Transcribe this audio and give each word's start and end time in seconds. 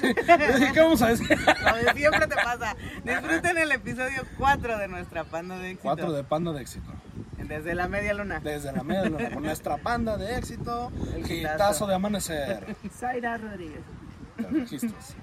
¿Qué 0.00 0.80
vamos 0.80 1.02
a 1.02 1.08
decir? 1.08 1.28
Lo 1.30 1.76
de 1.76 1.92
siempre 1.96 2.26
te 2.26 2.34
pasa. 2.34 2.76
Disfruten 3.04 3.58
el 3.58 3.72
episodio 3.72 4.22
4 4.38 4.78
de 4.78 4.88
nuestra 4.88 5.24
panda 5.24 5.58
de 5.58 5.70
éxito. 5.70 5.82
Cuatro 5.82 6.12
de 6.12 6.24
panda 6.24 6.52
de 6.52 6.62
éxito. 6.62 6.90
Desde 7.38 7.74
la 7.74 7.88
media 7.88 8.14
luna. 8.14 8.40
Desde 8.40 8.72
la 8.72 8.82
media 8.82 9.04
luna, 9.04 9.30
con 9.30 9.42
nuestra 9.42 9.76
panda 9.76 10.16
de 10.16 10.36
éxito, 10.36 10.90
El 11.14 11.30
hitazo 11.30 11.86
de 11.86 11.94
amanecer. 11.94 12.74
Zaira 12.90 13.36
Rodríguez. 13.36 13.82
Te 14.36 14.42
registros. 14.48 15.14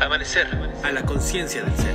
Amanecer 0.00 0.46
a 0.82 0.92
la 0.92 1.06
conciencia 1.06 1.62
del 1.62 1.74
ser. 1.76 1.94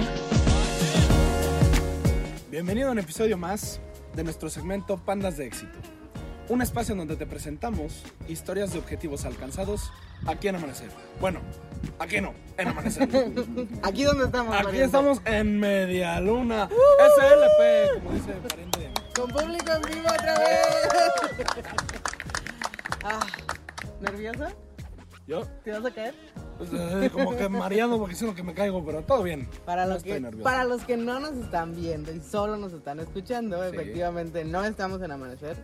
Bienvenido 2.50 2.90
a 2.90 2.92
un 2.92 3.00
episodio 3.00 3.38
más 3.38 3.80
de 4.16 4.24
nuestro 4.24 4.50
segmento 4.50 4.98
Pandas 4.98 5.38
de 5.38 5.46
éxito. 5.46 5.78
Un 6.50 6.62
espacio 6.64 6.94
en 6.94 6.98
donde 7.00 7.16
te 7.16 7.28
presentamos 7.28 8.02
historias 8.28 8.74
de 8.74 8.80
objetivos 8.80 9.24
alcanzados 9.26 9.92
aquí 10.26 10.48
en 10.48 10.56
Amanecer. 10.56 10.90
Bueno, 11.22 11.42
aquí 12.00 12.20
no, 12.22 12.34
en 12.58 12.68
Amanecer. 12.70 13.08
Aquí 13.84 14.04
donde 14.04 14.26
estamos. 14.26 14.56
Aquí 14.56 14.80
estamos 14.80 15.22
en 15.26 15.60
Media 15.60 16.20
Luna. 16.20 16.68
SLP, 16.68 17.94
como 18.04 18.12
dice 18.16 18.34
pariente. 18.48 18.90
Con 19.16 19.30
público 19.30 19.72
en 19.74 19.82
vivo 19.94 20.08
otra 20.10 20.40
vez. 20.40 20.60
Ah, 23.02 23.22
¿Nerviosa? 24.02 24.52
Yo, 25.26 25.46
¿Te 25.64 25.72
vas 25.72 25.86
a 25.86 25.92
caer? 25.92 26.14
pues, 26.58 26.70
eh, 26.74 27.10
como 27.14 27.34
que 27.38 27.48
mareado 27.48 27.98
porque 27.98 28.14
siento 28.14 28.36
que 28.36 28.44
me 28.44 28.54
caigo, 28.54 28.86
pero 28.86 29.04
todo 29.04 29.24
bien. 29.24 29.48
Para 29.66 29.86
No 29.86 29.94
los, 29.94 30.04
que, 30.04 30.20
para 30.44 30.66
los 30.66 30.84
que 30.84 30.98
no 30.98 31.18
nos 31.22 31.32
están 31.38 31.74
viendo 31.78 32.12
y 32.12 32.20
solo 32.20 32.58
nos 32.58 32.74
están 32.74 33.00
escuchando, 33.00 33.64
Sí. 33.64 33.74
efectivamente 33.74 34.44
no 34.44 34.66
estamos 34.66 35.02
en 35.02 35.12
Amanecer. 35.14 35.56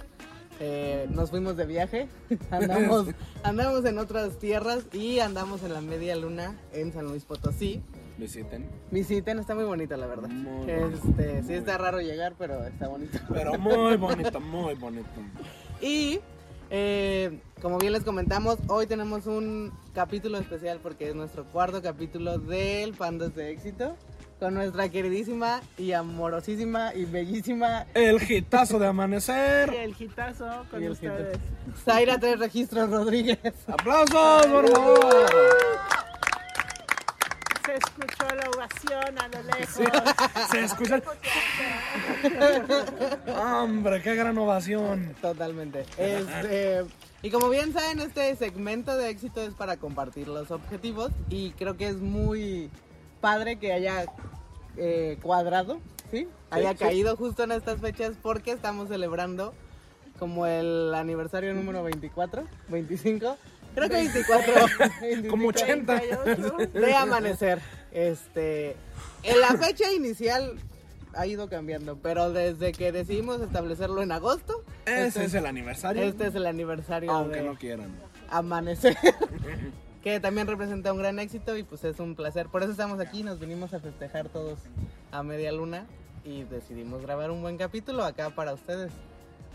Eh, 0.60 1.08
nos 1.10 1.32
fuimos 1.32 1.58
de 1.58 1.66
viaje, 1.66 2.08
andamos, 2.52 3.08
andamos 3.44 3.84
en 3.86 3.98
otras 3.98 4.38
tierras 4.40 4.86
y 4.94 5.20
andamos 5.20 5.64
en 5.64 5.74
la 5.74 5.82
media 5.82 6.16
luna 6.16 6.56
en 6.74 6.94
San 6.94 7.06
Luis 7.06 7.26
Potosí. 7.26 7.82
Visiten. 8.18 8.66
Visiten, 8.92 9.40
está 9.40 9.56
muy 9.56 9.66
bonita 9.66 9.98
la 9.98 10.08
verdad. 10.08 10.30
Muy 10.30 10.72
Este, 10.72 11.44
sí 11.44 11.54
está 11.54 11.78
raro 11.78 12.00
llegar, 12.00 12.36
pero 12.38 12.64
está 12.64 12.88
bonito. 12.88 13.20
Pero 13.34 13.58
muy 13.58 13.98
bonito, 13.98 14.40
muy 14.40 14.76
bonito. 14.76 15.10
Y 15.82 16.22
eh, 16.70 17.42
como 17.62 17.78
bien 17.78 17.92
les 17.92 18.06
comentamos, 18.06 18.58
hoy 18.70 18.88
tenemos 18.88 19.28
un 19.28 19.74
capítulo 19.94 20.38
especial 20.38 20.80
porque 20.82 21.10
es 21.10 21.16
nuestro 21.16 21.44
cuarto 21.44 21.82
capítulo 21.82 22.40
del 22.40 22.94
Pandas 22.94 23.36
de 23.36 23.52
Éxito 23.52 23.98
con 24.40 24.54
nuestra 24.54 24.90
queridísima 24.90 25.62
y 25.78 25.94
amorosísima 25.94 26.94
y 26.94 27.06
bellísima 27.06 27.86
El 27.94 28.22
hitazo 28.30 28.80
de 28.80 28.88
amanecer. 28.88 29.74
Y 29.74 29.78
el 29.78 29.96
hitazo 29.98 30.66
con 30.70 30.84
el 30.84 30.92
ustedes. 30.92 31.38
Zaira 31.84 32.20
Tres 32.20 32.40
Registros 32.40 32.90
Rodríguez. 32.90 33.40
¡Aplausos, 33.68 34.48
por 34.48 34.70
favor! 34.70 35.26
Se 37.66 37.76
escuchó 37.76 38.36
la 38.36 38.50
ovación 38.52 39.20
a 39.20 39.28
lo 39.28 39.44
lejos. 39.44 40.50
Se 40.52 40.64
escucha. 40.64 41.02
Hombre, 43.42 44.02
qué 44.02 44.16
gran 44.16 44.38
ovación. 44.38 45.16
Totalmente. 45.22 45.86
Este, 45.98 46.86
y 47.24 47.32
como 47.32 47.50
bien 47.50 47.74
saben, 47.74 48.02
este 48.02 48.36
segmento 48.36 48.96
de 48.96 49.10
éxito 49.10 49.42
es 49.42 49.56
para 49.56 49.78
compartir 49.78 50.28
los 50.28 50.52
objetivos 50.52 51.12
y 51.30 51.52
creo 51.52 51.76
que 51.76 51.88
es 51.88 51.96
muy 51.96 52.70
padre 53.26 53.56
que 53.56 53.74
haya 53.74 54.06
eh, 54.78 55.18
cuadrado, 55.24 55.80
¿sí? 56.12 56.28
Haya 56.52 56.74
sí. 56.74 56.78
caído 56.78 57.16
justo 57.18 57.42
en 57.44 57.54
estas 57.54 57.82
fechas 57.82 58.14
porque 58.22 58.52
estamos 58.52 58.88
celebrando 58.88 59.56
como 60.20 60.46
el 60.46 60.94
aniversario 60.94 61.52
número 61.56 61.82
24, 61.82 62.44
25, 62.68 63.36
creo 63.74 63.90
que 63.90 63.96
24, 63.96 64.54
Como 65.32 65.48
80. 65.48 66.00
38. 66.00 66.58
de 66.80 66.96
amanecer. 66.96 67.60
Este, 67.92 68.76
en 69.24 69.42
la 69.42 69.58
fecha 69.58 69.92
inicial 69.92 70.60
ha 71.16 71.26
ido 71.26 71.50
cambiando, 71.50 71.98
pero 71.98 72.32
desde 72.32 72.74
que 72.74 72.92
decidimos 72.92 73.42
establecerlo 73.42 74.04
en 74.04 74.12
agosto, 74.12 74.64
Ese 74.86 75.08
este 75.08 75.26
es 75.26 75.34
el 75.34 75.48
aniversario. 75.48 76.04
este 76.04 76.28
es 76.28 76.36
el 76.36 76.46
aniversario 76.46 77.12
Aunque 77.12 77.38
de 77.38 77.44
no 77.44 77.56
quieran. 77.58 77.90
Amanecer, 78.30 78.96
que 80.06 80.20
también 80.20 80.46
representa 80.46 80.94
un 80.94 81.00
gran 81.00 81.18
éxito 81.18 81.58
y 81.58 81.64
pues 81.64 81.84
es 81.84 82.00
un 82.00 82.14
placer. 82.14 82.46
Por 82.46 82.62
eso 82.62 82.72
estamos 82.72 83.00
aquí, 83.00 83.24
nos 83.24 83.40
vinimos 83.40 83.74
a 83.74 83.80
festejar 83.80 84.30
todos 84.30 84.60
a 85.12 85.24
media 85.24 85.52
luna 85.52 85.88
y 86.24 86.44
decidimos 86.44 87.02
grabar 87.02 87.32
un 87.32 87.42
buen 87.42 87.58
capítulo 87.58 88.04
acá 88.04 88.30
para 88.30 88.54
ustedes. 88.54 88.92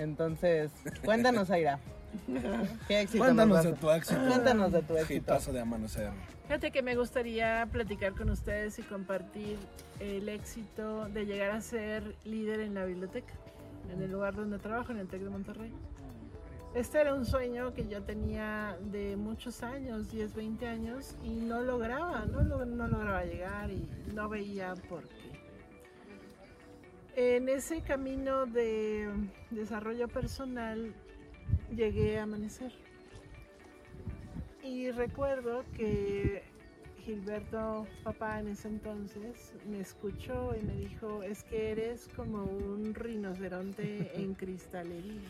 Entonces, 0.01 0.73
cuéntanos, 1.05 1.53
Aira. 1.53 1.79
¿Qué 2.89 3.01
éxito 3.01 3.23
Cuéntanos 3.23 3.59
nos 3.59 3.65
de 3.65 3.73
tu 3.75 3.91
éxito. 3.93 4.21
Cuéntanos 4.27 4.73
de 4.73 4.83
tu 4.83 4.97
éxito. 4.97 5.15
Hitazo 5.15 5.53
de 5.53 5.61
amanecer. 5.61 6.11
Fíjate 6.49 6.73
que 6.73 6.83
me 6.83 6.97
gustaría 6.97 7.69
platicar 7.71 8.15
con 8.15 8.29
ustedes 8.31 8.77
y 8.81 8.83
compartir 8.83 9.57
el 10.01 10.29
éxito 10.29 11.09
de 11.11 11.27
llegar 11.27 11.53
a 11.53 11.61
ser 11.61 12.17
líder 12.25 12.59
en 12.59 12.75
la 12.75 12.85
biblioteca, 12.87 13.35
en 13.95 14.03
el 14.03 14.11
lugar 14.11 14.35
donde 14.35 14.59
trabajo, 14.59 14.91
en 14.91 14.99
el 14.99 15.07
TEC 15.07 15.21
de 15.21 15.31
Monterrey. 15.31 15.73
Este 16.75 17.01
era 17.01 17.15
un 17.15 17.25
sueño 17.25 17.75
que 17.75 17.89
yo 17.89 18.03
tenía 18.05 18.79
de 18.81 19.17
muchos 19.17 19.63
años, 19.65 20.11
10, 20.13 20.35
20 20.35 20.67
años, 20.69 21.17
y 21.25 21.31
no 21.31 21.61
lograba, 21.63 22.25
no, 22.27 22.43
lo- 22.43 22.65
no 22.65 22.87
lograba 22.87 23.25
llegar 23.25 23.71
y 23.71 23.89
no 24.15 24.29
veía 24.29 24.75
por 24.89 25.09
qué. 25.09 25.31
En 27.17 27.49
ese 27.49 27.83
camino 27.83 28.47
de 28.47 29.09
desarrollo 29.51 30.07
personal 30.07 30.95
llegué 31.75 32.21
a 32.21 32.23
amanecer. 32.23 32.73
Y 34.63 34.93
recuerdo 34.93 35.65
que 35.77 36.45
Gilberto, 37.01 37.87
papá 38.05 38.41
en 38.41 38.49
ese 38.49 38.69
entonces, 38.69 39.53
me 39.69 39.81
escuchó 39.81 40.55
y 40.61 40.65
me 40.65 40.75
dijo, 40.75 41.23
es 41.23 41.43
que 41.45 41.71
eres 41.73 42.09
como 42.15 42.45
un 42.45 42.95
rinoceronte 42.95 44.11
en 44.15 44.35
cristalería. 44.35 45.29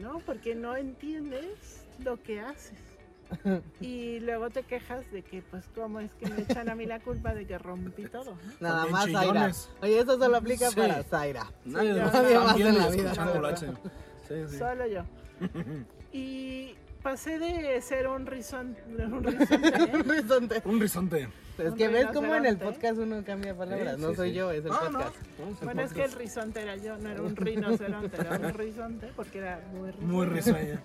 ¿No? 0.00 0.18
Porque 0.20 0.54
no 0.54 0.76
entiendes 0.76 1.84
lo 2.04 2.22
que 2.22 2.40
haces. 2.40 2.78
Y 3.80 4.20
luego 4.20 4.50
te 4.50 4.62
quejas 4.62 5.10
de 5.10 5.22
que, 5.22 5.42
pues, 5.42 5.64
¿cómo 5.74 5.98
es 5.98 6.12
que 6.14 6.28
me 6.30 6.42
echan 6.42 6.68
a 6.68 6.76
mí 6.76 6.86
la 6.86 7.00
culpa 7.00 7.34
de 7.34 7.44
que 7.44 7.58
rompí 7.58 8.04
todo? 8.04 8.36
Nada 8.60 8.86
más 8.86 9.10
Zaira. 9.10 9.50
Oye, 9.82 9.98
eso 9.98 10.16
solo 10.16 10.36
aplica 10.36 10.70
Sí. 10.70 10.76
para 10.76 11.02
Zaira. 11.02 11.50
Nadie 11.64 11.90
está 12.04 12.40
más 12.40 12.60
en 12.60 12.78
la 12.78 12.88
vida. 12.88 13.54
Sí, 14.28 14.34
sí. 14.48 14.58
Solo 14.58 14.86
yo. 14.88 15.02
Y 16.12 16.74
pasé 17.06 17.38
de 17.38 17.80
ser 17.82 18.08
un 18.08 18.26
risonte, 18.26 18.82
Un 18.96 19.22
risonte. 19.22 20.62
Un 20.64 20.80
risonte. 20.80 21.28
Es 21.56 21.72
que 21.74 21.86
ves 21.86 22.06
cómo 22.12 22.34
en 22.34 22.46
el 22.46 22.58
podcast 22.58 22.98
uno 22.98 23.22
cambia 23.24 23.56
palabras. 23.56 23.94
Sí, 23.94 24.02
no 24.02 24.10
sí, 24.10 24.16
soy 24.16 24.30
sí. 24.30 24.34
yo, 24.34 24.50
es 24.50 24.64
el 24.64 24.72
Ah, 24.72 24.80
podcast. 24.90 25.14
No, 25.38 25.44
es 25.52 25.60
el 25.60 25.64
Bueno, 25.66 25.82
es 25.82 25.92
que 25.92 26.02
el 26.04 26.12
risonte 26.12 26.62
era 26.62 26.74
yo, 26.74 26.98
no 26.98 27.08
era 27.08 27.22
un 27.22 27.36
rinoceronte, 27.36 28.20
era 28.20 28.36
un 28.38 28.52
risonte 28.54 29.12
porque 29.14 29.38
era 29.38 29.60
muy 29.72 29.92
risueño. 29.92 30.12
Muy 30.12 30.26
risueño. 30.26 30.80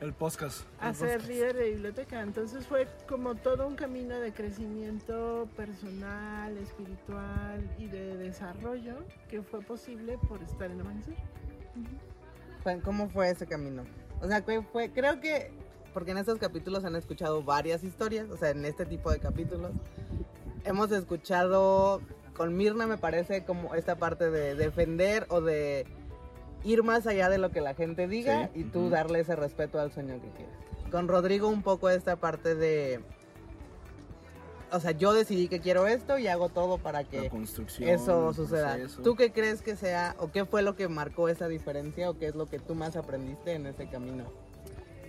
El 0.00 0.12
podcast. 0.12 0.60
A 0.78 0.90
El 0.90 0.94
ser 0.94 1.08
podcast. 1.14 1.28
líder 1.30 1.56
de 1.56 1.70
biblioteca. 1.70 2.22
Entonces 2.22 2.64
fue 2.64 2.86
como 3.08 3.34
todo 3.34 3.66
un 3.66 3.74
camino 3.74 4.20
de 4.20 4.32
crecimiento 4.32 5.48
personal, 5.56 6.56
espiritual 6.58 7.68
y 7.76 7.88
de 7.88 8.16
desarrollo 8.18 8.98
que 9.28 9.42
fue 9.42 9.62
posible 9.62 10.16
por 10.28 10.40
estar 10.44 10.70
en 10.70 10.80
Amanecer. 10.80 11.14
¿Cómo 12.84 13.08
fue 13.08 13.30
ese 13.30 13.48
camino? 13.48 13.82
O 14.22 14.26
sea, 14.28 14.42
fue, 14.42 14.62
fue- 14.62 14.90
creo 14.90 15.20
que, 15.20 15.50
porque 15.92 16.10
en 16.12 16.18
estos 16.18 16.38
capítulos 16.38 16.84
han 16.84 16.96
escuchado 16.96 17.42
varias 17.42 17.84
historias, 17.84 18.28
o 18.30 18.36
sea, 18.36 18.50
en 18.50 18.64
este 18.64 18.86
tipo 18.86 19.10
de 19.10 19.18
capítulos, 19.18 19.72
hemos 20.64 20.90
escuchado, 20.92 22.00
con 22.36 22.56
Mirna 22.56 22.86
me 22.86 22.98
parece 22.98 23.44
como 23.44 23.74
esta 23.74 23.96
parte 23.96 24.30
de 24.30 24.54
defender 24.54 25.26
o 25.28 25.40
de 25.40 25.86
ir 26.64 26.82
más 26.82 27.06
allá 27.06 27.28
de 27.28 27.38
lo 27.38 27.50
que 27.50 27.60
la 27.60 27.74
gente 27.74 28.08
diga 28.08 28.50
Sí, 28.52 28.60
y 28.60 28.64
tú 28.64 28.90
darle 28.90 29.20
ese 29.20 29.36
respeto 29.36 29.78
al 29.78 29.92
sueño 29.92 30.14
que 30.20 30.28
quieres. 30.30 30.54
Con 30.90 31.08
Rodrigo 31.08 31.48
un 31.48 31.62
poco 31.62 31.88
esta 31.90 32.16
parte 32.16 32.54
de... 32.54 33.00
O 34.72 34.80
sea, 34.80 34.90
yo 34.90 35.12
decidí 35.12 35.48
que 35.48 35.60
quiero 35.60 35.86
esto 35.86 36.18
y 36.18 36.26
hago 36.26 36.48
todo 36.48 36.78
para 36.78 37.04
que 37.04 37.22
La 37.22 37.30
construcción. 37.30 37.88
eso 37.88 38.32
suceda. 38.34 38.74
proceso. 38.74 39.02
¿Tú 39.02 39.14
qué 39.14 39.30
crees 39.32 39.62
que 39.62 39.76
sea 39.76 40.16
o 40.18 40.30
qué 40.32 40.44
fue 40.44 40.62
lo 40.62 40.74
que 40.74 40.88
marcó 40.88 41.28
esa 41.28 41.46
diferencia 41.48 42.10
o 42.10 42.18
qué 42.18 42.26
es 42.26 42.34
lo 42.34 42.46
que 42.46 42.58
tú 42.58 42.74
más 42.74 42.96
aprendiste 42.96 43.52
en 43.52 43.66
ese 43.66 43.86
camino? 43.88 44.24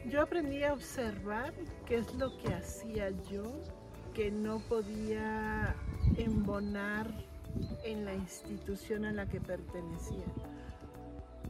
Yo 0.10 0.22
aprendí 0.22 0.64
a 0.64 0.74
observar 0.74 1.54
qué 1.86 1.98
es 1.98 2.14
lo 2.16 2.38
que 2.38 2.54
hacía 2.54 3.10
yo 3.32 3.44
que 4.14 4.32
no 4.32 4.60
podía 4.60 5.76
embonar 6.18 7.08
en 7.84 8.06
la 8.06 8.14
institución 8.14 9.06
a 9.06 9.12
la 9.12 9.26
que 9.28 9.42
pertenecía. 9.42 10.24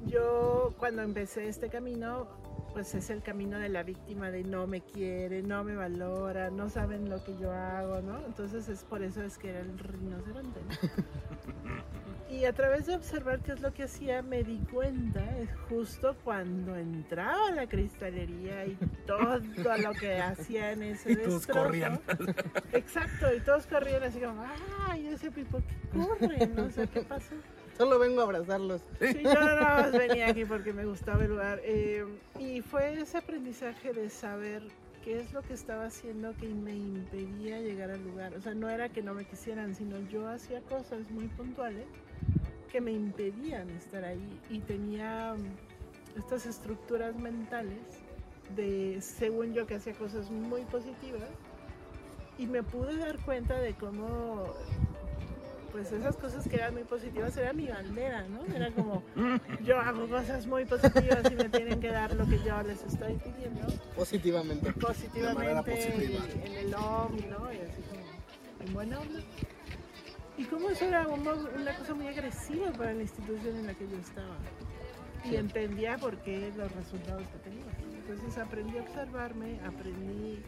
Yo 0.05 0.73
cuando 0.77 1.01
empecé 1.01 1.47
este 1.49 1.69
camino, 1.69 2.27
pues 2.73 2.93
es 2.95 3.09
el 3.09 3.21
camino 3.21 3.57
de 3.59 3.69
la 3.69 3.83
víctima 3.83 4.29
de 4.31 4.43
no 4.43 4.67
me 4.67 4.81
quiere, 4.81 5.41
no 5.41 5.63
me 5.63 5.75
valora, 5.75 6.49
no 6.49 6.69
saben 6.69 7.09
lo 7.09 7.23
que 7.23 7.35
yo 7.37 7.51
hago, 7.51 8.01
¿no? 8.01 8.23
Entonces 8.25 8.69
es 8.69 8.83
por 8.83 9.01
eso 9.01 9.23
es 9.23 9.37
que 9.37 9.49
era 9.49 9.59
el 9.61 9.77
rinoceronte. 9.79 10.59
¿no? 10.61 11.83
Y 12.29 12.43
a 12.43 12.51
través 12.51 12.85
de 12.87 12.93
observar 12.95 13.39
qué 13.39 13.53
es 13.53 13.61
lo 13.61 13.73
que 13.73 13.83
hacía, 13.83 14.21
me 14.21 14.43
di 14.43 14.57
cuenta, 14.71 15.23
es 15.39 15.49
justo 15.69 16.13
cuando 16.25 16.75
entraba 16.75 17.47
a 17.47 17.51
la 17.51 17.67
cristalería 17.67 18.65
y 18.65 18.77
todo 19.05 19.39
lo 19.77 19.91
que 19.93 20.19
hacía 20.19 20.73
en 20.73 20.83
ese 20.83 21.11
Y 21.13 21.15
todos 21.15 21.47
destrozo. 21.47 21.63
corrían. 21.63 21.99
Exacto, 22.73 23.33
y 23.33 23.39
todos 23.39 23.65
corrían 23.65 24.03
así 24.03 24.19
como, 24.19 24.43
¡ay, 24.89 25.07
ese 25.07 25.31
pipo 25.31 25.59
que 25.59 25.97
corre! 25.97 26.47
No 26.47 26.69
sé 26.69 26.87
qué 26.89 27.01
pasó. 27.01 27.33
Solo 27.77 27.99
vengo 27.99 28.21
a 28.21 28.23
abrazarlos. 28.23 28.81
Sí, 28.99 29.21
yo 29.23 29.33
nada 29.33 29.81
más 29.81 29.91
venía 29.91 30.27
aquí 30.29 30.45
porque 30.45 30.73
me 30.73 30.85
gustaba 30.85 31.23
el 31.23 31.29
lugar. 31.29 31.61
eh, 31.63 32.05
y 32.39 32.61
fue 32.61 32.99
ese 32.99 33.17
aprendizaje 33.17 33.93
de 33.93 34.09
saber 34.09 34.63
qué 35.03 35.19
es 35.19 35.31
lo 35.31 35.41
que 35.41 35.53
estaba 35.53 35.85
haciendo 35.85 36.35
que 36.35 36.47
me 36.47 36.75
impedía 36.75 37.59
llegar 37.59 37.91
al 37.91 38.03
lugar. 38.03 38.33
O 38.35 38.41
sea, 38.41 38.53
no 38.53 38.69
era 38.69 38.89
que 38.89 39.01
no 39.01 39.13
me 39.13 39.25
quisieran, 39.25 39.75
sino 39.75 39.99
yo 40.09 40.27
hacía 40.27 40.59
cosas 40.61 41.09
muy 41.11 41.27
puntuales 41.27 41.85
que 42.71 42.81
me 42.81 42.91
impedían 42.91 43.69
estar 43.69 44.03
ahí. 44.03 44.39
Y 44.49 44.59
tenía 44.59 45.35
mm, 45.35 46.17
estas 46.19 46.45
estructuras 46.45 47.15
mentales 47.15 47.79
de, 48.55 48.99
según 49.01 49.53
yo, 49.53 49.67
que 49.67 49.75
hacía 49.75 49.93
cosas 49.93 50.31
muy 50.31 50.61
positivas. 50.63 51.29
Y 52.37 52.45
me 52.47 52.63
pude 52.63 52.97
dar 52.97 53.17
cuenta 53.19 53.59
de 53.59 53.73
cómo 53.75 54.53
pues 55.77 55.91
esas 55.91 56.17
cosas 56.17 56.47
que 56.47 56.55
eran 56.55 56.73
muy 56.73 56.83
positivas 56.85 57.37
era 57.37 57.53
mi 57.53 57.67
bandera, 57.67 58.25
¿no? 58.29 58.43
Era 58.55 58.71
como, 58.71 59.03
yo 59.63 59.79
hago 59.79 60.07
cosas 60.09 60.47
muy 60.47 60.65
positivas 60.65 61.21
y 61.31 61.35
me 61.35 61.49
tienen 61.49 61.79
que 61.79 61.91
dar 61.91 62.15
lo 62.15 62.25
que 62.25 62.39
yo 62.39 62.63
les 62.63 62.83
estoy 62.83 63.13
pidiendo 63.17 63.67
Positivamente. 63.95 64.73
positivamente 64.73 65.71
positiva. 65.71 66.23
en 66.45 66.51
el 66.53 66.73
OM, 66.73 67.15
¿no? 67.29 67.53
Y 67.53 67.57
así 67.57 67.81
como, 67.83 68.65
en 68.65 68.73
buena 68.73 68.99
onda. 68.99 69.19
Y 70.35 70.45
como 70.45 70.67
eso 70.71 70.85
era 70.85 71.07
una 71.07 71.75
cosa 71.77 71.93
muy 71.93 72.07
agresiva 72.07 72.71
para 72.71 72.93
la 72.93 73.03
institución 73.03 73.57
en 73.57 73.67
la 73.67 73.73
que 73.75 73.87
yo 73.87 73.97
estaba. 73.97 74.35
Y 75.25 75.29
Sí. 75.29 75.35
entendía 75.35 75.97
por 75.99 76.17
qué 76.23 76.51
los 76.57 76.71
resultados 76.71 77.21
que 77.27 77.37
tenía. 77.49 77.65
Entonces 77.99 78.35
aprendí 78.39 78.79
a 78.79 78.81
observarme, 78.81 79.59
aprendí 79.63 80.41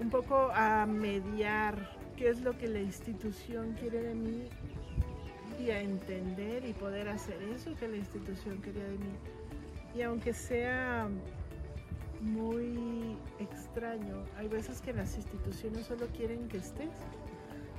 un 0.00 0.10
poco 0.10 0.50
a 0.52 0.86
mediar 0.86 1.88
qué 2.16 2.30
es 2.30 2.40
lo 2.42 2.56
que 2.56 2.68
la 2.68 2.80
institución 2.80 3.74
quiere 3.78 4.02
de 4.02 4.14
mí 4.14 4.48
y 5.58 5.70
a 5.70 5.80
entender 5.80 6.64
y 6.64 6.72
poder 6.72 7.08
hacer 7.08 7.40
eso 7.54 7.74
que 7.76 7.88
la 7.88 7.96
institución 7.96 8.60
quería 8.60 8.84
de 8.84 8.98
mí. 8.98 9.14
Y 9.94 10.02
aunque 10.02 10.32
sea 10.32 11.08
muy 12.20 13.16
extraño, 13.38 14.24
hay 14.36 14.48
veces 14.48 14.80
que 14.80 14.92
las 14.92 15.16
instituciones 15.16 15.86
solo 15.86 16.06
quieren 16.08 16.48
que 16.48 16.58
estés, 16.58 16.90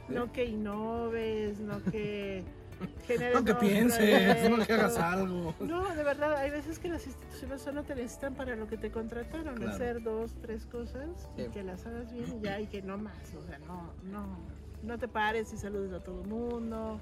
no 0.08 0.32
que 0.32 0.46
innoves, 0.46 1.60
no 1.60 1.84
que 1.84 2.44
generes 3.08 3.36
No 3.36 3.44
que 3.46 3.56
pienses, 3.56 4.50
no 4.50 4.66
que 4.66 4.74
hagas 4.74 4.98
algo. 4.98 5.54
No, 5.60 5.94
de 5.96 6.04
verdad, 6.04 6.36
hay 6.38 6.50
veces 6.52 6.80
que 6.80 6.90
las 6.90 7.06
instituciones 7.06 7.62
solo 7.62 7.84
te 7.84 7.96
necesitan 7.96 8.34
para 8.36 8.56
lo 8.56 8.68
que 8.68 8.78
te 8.78 8.92
contrataron, 8.92 9.56
Claro. 9.56 9.72
hacer 9.72 10.04
dos, 10.04 10.34
tres 10.42 10.66
cosas 10.66 11.10
Sí. 11.36 11.44
y 11.44 11.50
que 11.50 11.64
las 11.64 11.86
hagas 11.86 12.12
bien 12.12 12.26
y 12.38 12.42
ya, 12.42 12.60
y 12.62 12.68
que 12.68 12.82
no 12.82 12.98
más, 12.98 13.34
o 13.38 13.44
sea, 13.48 13.60
no, 13.60 13.92
no, 14.12 14.38
no 14.84 14.98
te 14.98 15.08
pares 15.08 15.52
y 15.54 15.58
saludes 15.58 15.92
a 15.94 16.00
todo 16.04 16.22
el 16.22 16.28
mundo, 16.28 17.00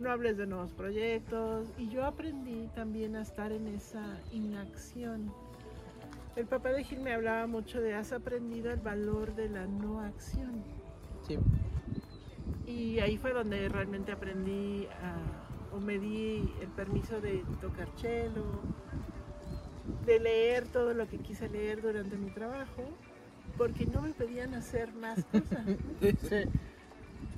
no 0.00 0.10
hables 0.10 0.36
de 0.36 0.46
nuevos 0.46 0.72
proyectos. 0.72 1.68
Y 1.78 1.88
yo 1.88 2.04
aprendí 2.04 2.68
también 2.74 3.14
a 3.16 3.22
estar 3.22 3.52
en 3.52 3.68
esa 3.68 4.18
inacción. 4.32 5.32
El 6.36 6.46
papá 6.46 6.70
de 6.70 6.82
Gil 6.82 6.98
me 7.00 7.12
hablaba 7.12 7.46
mucho 7.46 7.80
de 7.80 7.94
has 7.94 8.12
aprendido 8.12 8.72
el 8.72 8.80
valor 8.80 9.36
de 9.36 9.48
la 9.48 9.66
no 9.66 10.00
acción. 10.00 10.64
Sí. 11.28 11.38
Y 12.66 12.98
ahí 13.00 13.16
fue 13.18 13.32
donde 13.32 13.68
realmente 13.68 14.12
aprendí 14.12 14.86
a, 14.86 15.74
o 15.74 15.80
me 15.80 15.98
di 15.98 16.52
el 16.60 16.68
permiso 16.68 17.20
de 17.20 17.44
tocar 17.60 17.88
cello, 17.96 18.44
de 20.06 20.20
leer 20.20 20.66
todo 20.68 20.94
lo 20.94 21.08
que 21.08 21.18
quise 21.18 21.48
leer 21.48 21.82
durante 21.82 22.16
mi 22.16 22.30
trabajo, 22.30 22.84
porque 23.56 23.86
no 23.86 24.02
me 24.02 24.10
pedían 24.10 24.54
hacer 24.54 24.92
más 24.94 25.24
cosas. 25.24 25.64
Sí. 26.28 26.44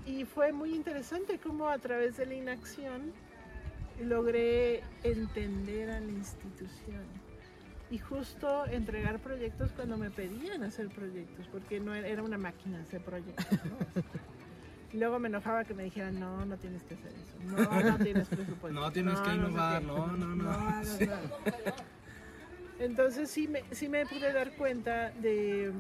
Y 0.07 0.25
fue 0.25 0.53
muy 0.53 0.73
interesante 0.75 1.39
cómo 1.39 1.69
a 1.69 1.79
través 1.79 2.17
de 2.17 2.27
la 2.27 2.35
inacción 2.35 3.13
logré 4.05 4.83
entender 5.03 5.91
a 5.91 6.01
la 6.01 6.13
institución. 6.13 7.05
Y 7.91 7.99
justo 7.99 8.67
entregar 8.67 9.21
proyectos 9.21 9.73
cuando 9.73 9.97
me 9.97 10.11
pedían 10.11 10.63
hacer 10.63 10.89
proyectos, 10.89 11.47
porque 11.49 11.81
no 11.81 11.95
era 11.95 12.23
una 12.23 12.39
máquina 12.39 12.81
hacer 12.81 13.01
proyectos. 13.01 13.47
¿no? 13.65 14.03
Y 14.97 14.99
luego 14.99 15.19
me 15.19 15.29
enojaba 15.29 15.63
que 15.63 15.75
me 15.75 15.83
dijeran, 15.83 16.19
no, 16.19 16.47
no 16.47 16.57
tienes 16.57 16.83
que 16.85 16.95
hacer 16.95 17.13
eso. 17.13 17.55
No, 17.55 17.83
no 17.83 17.99
tienes 17.99 18.29
presupuesto. 18.29 18.69
No 18.81 18.91
tienes 18.91 19.21
que 19.21 19.35
innovar, 19.35 19.83
no, 19.83 20.07
no, 20.07 20.35
no. 20.35 20.51
hagas 20.51 21.01
nada". 21.03 21.21
Entonces 22.79 23.31
sí 23.31 23.47
me, 23.47 23.63
sí 23.73 23.91
me 23.91 24.07
pude 24.07 24.33
dar 24.33 24.57
cuenta 24.57 25.11
de 25.11 25.71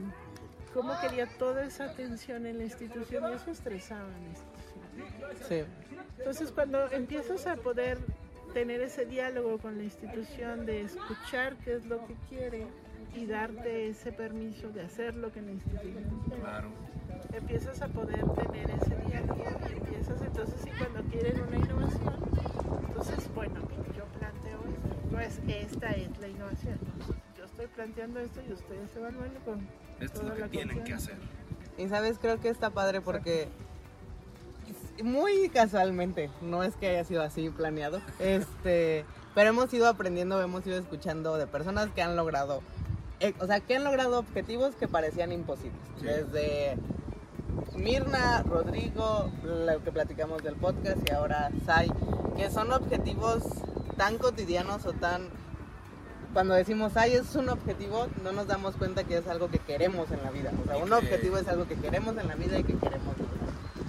cómo 0.74 0.92
quería 1.00 1.26
toda 1.38 1.64
esa 1.64 1.84
atención 1.84 2.44
en 2.44 2.58
la 2.58 2.64
institución 2.64 3.24
y 3.32 3.36
eso 3.36 3.50
estresaba 3.50 4.04
a 4.04 4.18
la 4.18 4.28
institución. 4.28 5.48
Sí. 5.48 5.62
Entonces 6.18 6.52
cuando 6.52 6.92
empiezas 6.92 7.46
a 7.46 7.56
poder 7.56 7.96
tener 8.52 8.82
ese 8.82 9.06
diálogo 9.06 9.56
con 9.56 9.78
la 9.78 9.84
institución 9.84 10.66
de 10.66 10.82
escuchar 10.82 11.56
qué 11.64 11.76
es 11.76 11.86
lo 11.86 12.06
que 12.06 12.14
quiere 12.28 12.66
y 13.16 13.26
darte 13.26 13.88
ese 13.88 14.12
permiso 14.12 14.68
de 14.70 14.82
hacer 14.82 15.14
lo 15.16 15.32
que 15.32 15.40
quiere, 15.40 16.04
Claro. 16.40 16.68
empiezas 17.32 17.80
a 17.82 17.88
poder 17.88 18.24
tener 18.34 18.70
ese 18.70 18.94
diálogo 19.06 19.44
y 19.68 19.72
empiezas 19.78 20.20
entonces 20.20 20.66
y 20.66 20.70
cuando 20.70 21.02
quieren 21.10 21.40
una 21.40 21.56
innovación, 21.56 22.14
entonces 22.88 23.34
bueno, 23.34 23.54
yo 23.96 24.04
planteo 24.18 24.60
esto, 24.68 25.10
no 25.10 25.20
es 25.20 25.40
esta 25.48 25.90
es 25.92 26.18
la 26.18 26.28
innovación, 26.28 26.78
no, 26.98 27.14
yo 27.38 27.44
estoy 27.44 27.66
planteando 27.68 28.20
esto 28.20 28.40
y 28.48 28.52
ustedes 28.52 28.94
evalúenlo 28.96 29.40
con 29.40 29.66
Esto 30.00 30.22
es 30.22 30.28
lo 30.28 30.34
que 30.34 30.48
tienen 30.48 30.84
que 30.84 30.94
hacer. 30.94 31.16
Y 31.78 31.88
sabes, 31.88 32.18
creo 32.18 32.40
que 32.40 32.48
está 32.48 32.70
padre 32.70 33.00
porque 33.00 33.48
muy 35.02 35.48
casualmente, 35.50 36.30
no 36.42 36.62
es 36.62 36.74
que 36.76 36.88
haya 36.88 37.04
sido 37.04 37.22
así 37.22 37.50
planeado, 37.50 38.00
este, 38.18 39.04
pero 39.34 39.50
hemos 39.50 39.72
ido 39.72 39.86
aprendiendo, 39.88 40.40
hemos 40.42 40.66
ido 40.66 40.78
escuchando 40.78 41.36
de 41.36 41.46
personas 41.46 41.88
que 41.90 42.02
han 42.02 42.16
logrado, 42.16 42.62
o 43.40 43.46
sea, 43.46 43.60
que 43.60 43.76
han 43.76 43.84
logrado 43.84 44.18
objetivos 44.18 44.74
que 44.74 44.88
parecían 44.88 45.32
imposibles. 45.32 45.80
Sí. 46.00 46.06
Desde 46.06 46.76
Mirna, 47.76 48.42
Rodrigo, 48.42 49.30
lo 49.44 49.82
que 49.82 49.92
platicamos 49.92 50.42
del 50.42 50.54
podcast 50.56 50.98
y 51.08 51.12
ahora 51.12 51.50
Sai, 51.64 51.90
que 52.36 52.50
son 52.50 52.72
objetivos 52.72 53.42
tan 53.96 54.18
cotidianos 54.18 54.84
o 54.86 54.92
tan 54.92 55.28
cuando 56.32 56.52
decimos, 56.54 56.92
ay, 56.96 57.14
es 57.14 57.34
un 57.34 57.48
objetivo, 57.48 58.08
no 58.23 58.30
nos 58.32 58.46
damos 58.46 58.76
cuenta 58.76 59.04
que 59.04 59.16
es 59.16 59.26
algo 59.26 59.49
que 59.49 59.58
queremos 59.58 60.11
en 60.11 60.23
la 60.23 60.30
vida. 60.30 60.52
O 60.62 60.66
sea, 60.66 60.78
Y 60.78 60.82
un 60.82 60.88
que- 60.88 60.94
objetivo 60.94 61.38
es 61.38 61.49
algo 61.49 61.66
que 61.66 61.76
queremos 61.76 62.14
en 62.18 62.28
la 62.28 62.35
vida 62.35 62.58
y 62.58 62.64
que 62.64 62.75
queremos. 62.75 63.14